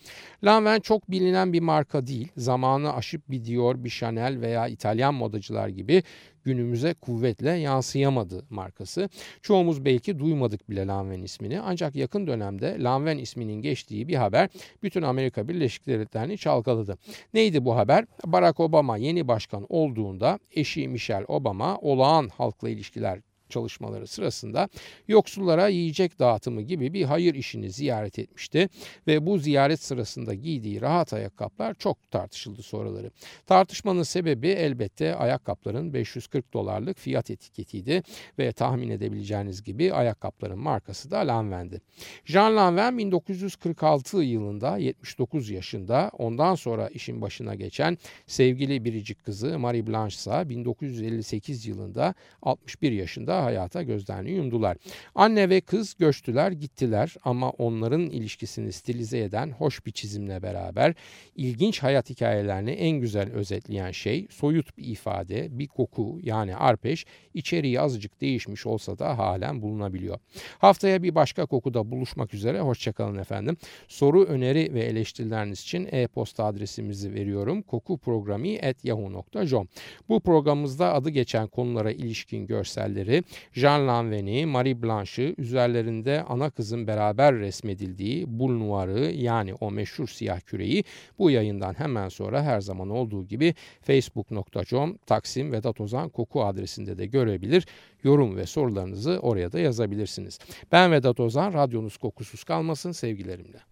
Lanvin 0.44 0.80
çok 0.80 1.12
bilinen 1.12 1.54
bir 1.54 1.60
marka 1.60 2.08
değil. 2.08 2.28
Zamanı 2.38 2.94
aşıp 2.94 3.22
bir 3.30 3.46
Dior, 3.46 3.84
bir 3.84 3.90
Chanel 3.90 4.42
veya 4.42 4.68
İtalyan 4.68 5.14
modacılar 5.14 5.68
gibi 5.68 6.04
günümüze 6.50 6.94
kuvvetle 6.94 7.52
yansıyamadı 7.52 8.46
markası. 8.50 9.10
Çoğumuz 9.42 9.86
belki 9.86 10.20
duymadık 10.20 10.70
bile 10.70 10.88
Lanvin 10.88 11.24
ismini 11.24 11.60
ancak 11.62 11.96
yakın 11.96 12.28
dönemde 12.28 12.78
Lanvin 12.80 13.18
isminin 13.18 13.62
geçtiği 13.62 14.08
bir 14.08 14.16
haber 14.16 14.50
bütün 14.84 15.02
Amerika 15.02 15.48
Birleşik 15.48 15.88
Devletleri'ni 15.88 16.38
çalkaladı. 16.38 16.98
Neydi 17.34 17.66
bu 17.66 17.76
haber? 17.76 18.06
Barack 18.26 18.60
Obama 18.60 18.98
yeni 18.98 19.28
başkan 19.28 19.66
olduğunda 19.70 20.40
eşi 20.52 20.88
Michelle 20.88 21.26
Obama 21.28 21.78
olağan 21.78 22.30
halkla 22.38 22.70
ilişkiler 22.70 23.20
çalışmaları 23.50 24.08
sırasında 24.08 24.70
yoksullara 25.08 25.68
yiyecek 25.68 26.20
dağıtımı 26.20 26.62
gibi 26.62 26.94
bir 26.94 27.04
hayır 27.04 27.36
işini 27.36 27.72
ziyaret 27.72 28.20
etmişti 28.20 28.70
ve 29.08 29.26
bu 29.26 29.38
ziyaret 29.38 29.84
sırasında 29.84 30.34
giydiği 30.34 30.82
rahat 30.82 31.14
ayakkabılar 31.14 31.74
çok 31.74 32.12
tartışıldı 32.12 32.62
sonraları. 32.64 33.12
Tartışmanın 33.46 34.04
sebebi 34.04 34.48
elbette 34.48 35.16
ayakkabıların 35.16 35.94
540 35.94 36.54
dolarlık 36.54 36.98
fiyat 36.98 37.32
etiketiydi 37.32 38.04
ve 38.40 38.52
tahmin 38.52 38.90
edebileceğiniz 38.90 39.64
gibi 39.64 39.94
ayakkabıların 39.94 40.60
markası 40.60 41.12
da 41.12 41.28
Lanvin'di. 41.28 41.82
Jean 42.26 42.56
Lanvin 42.56 42.98
1946 42.98 44.18
yılında 44.18 44.78
79 44.78 45.50
yaşında 45.50 46.12
ondan 46.18 46.56
sonra 46.56 46.88
işin 46.88 47.22
başına 47.22 47.56
geçen 47.56 47.98
sevgili 48.28 48.86
biricik 48.86 49.26
kızı 49.26 49.60
Marie 49.60 49.88
Blanche 49.88 50.16
ise 50.16 50.50
1958 50.50 51.66
yılında 51.66 52.14
61 52.42 52.92
yaşında 52.92 53.38
hayata 53.43 53.84
gözlerini 53.84 54.32
yumdular. 54.32 54.78
Anne 55.15 55.49
ve 55.49 55.62
kız 55.62 55.95
göçtüler 55.99 56.52
gittiler 56.52 57.15
ama 57.23 57.49
onların 57.49 58.02
ilişkisini 58.02 58.71
stilize 58.71 59.19
eden 59.19 59.52
hoş 59.52 59.86
bir 59.86 59.91
çizimle 59.91 60.43
beraber 60.43 60.93
ilginç 61.36 61.84
hayat 61.84 62.10
hikayelerini 62.10 62.71
en 62.71 62.99
güzel 62.99 63.32
özetleyen 63.32 63.91
şey 63.91 64.28
soyut 64.30 64.78
bir 64.78 64.84
ifade, 64.84 65.60
bir 65.60 65.67
koku 65.67 66.19
yani 66.23 66.56
arpeş 66.56 67.06
içeriği 67.34 67.82
azıcık 67.82 68.21
değişmiş 68.21 68.65
olsa 68.65 68.99
da 68.99 69.17
halen 69.17 69.62
bulunabiliyor. 69.62 70.19
Haftaya 70.58 71.04
bir 71.04 71.15
başka 71.15 71.45
kokuda 71.45 71.91
buluşmak 71.91 72.34
üzere 72.34 72.60
hoşçakalın 72.60 73.17
efendim. 73.17 73.58
Soru, 73.88 74.23
öneri 74.23 74.73
ve 74.73 74.82
eleştirileriniz 74.82 75.62
için 75.62 75.89
e-posta 75.91 76.45
adresimizi 76.45 77.13
veriyorum. 77.13 77.62
kokuprogrami.yahoo.com 77.62 79.67
Bu 80.10 80.19
programımızda 80.19 80.93
adı 80.93 81.10
geçen 81.10 81.47
konulara 81.47 81.91
ilişkin 81.91 82.47
görselleri 82.47 83.23
Jean 83.54 83.88
Lanvin'i, 83.88 84.46
Marie 84.46 84.84
Blanche'ı 84.84 85.36
üzerlerinde 85.38 86.24
ana 86.24 86.50
kızın 86.50 86.88
beraber 86.88 87.36
resmedildiği 87.36 88.39
Bul 88.39 88.58
Noir'ı 88.58 89.12
yani 89.12 89.54
o 89.54 89.72
meşhur 89.72 90.08
siyah 90.08 90.39
küreyi 90.39 90.84
bu 91.20 91.32
yayından 91.32 91.74
hemen 91.74 92.10
sonra 92.10 92.44
her 92.44 92.62
zaman 92.62 92.89
olduğu 92.89 93.28
gibi 93.28 93.56
facebook.com 93.82 94.98
Taksim 94.98 95.52
Vedat 95.52 95.82
Ozan 95.82 96.10
Koku 96.10 96.44
adresinde 96.44 96.98
de 96.98 97.06
görebilir. 97.06 97.68
Yorum 98.04 98.38
ve 98.38 98.46
sorularınızı 98.46 99.20
oraya 99.22 99.52
da 99.52 99.60
yazabilirsiniz. 99.60 100.39
Ben 100.72 100.92
Vedat 100.92 101.20
Ozan, 101.20 101.54
radyonuz 101.54 101.98
kokusuz 101.98 102.44
kalmasın 102.44 102.92
sevgilerimle. 102.92 103.70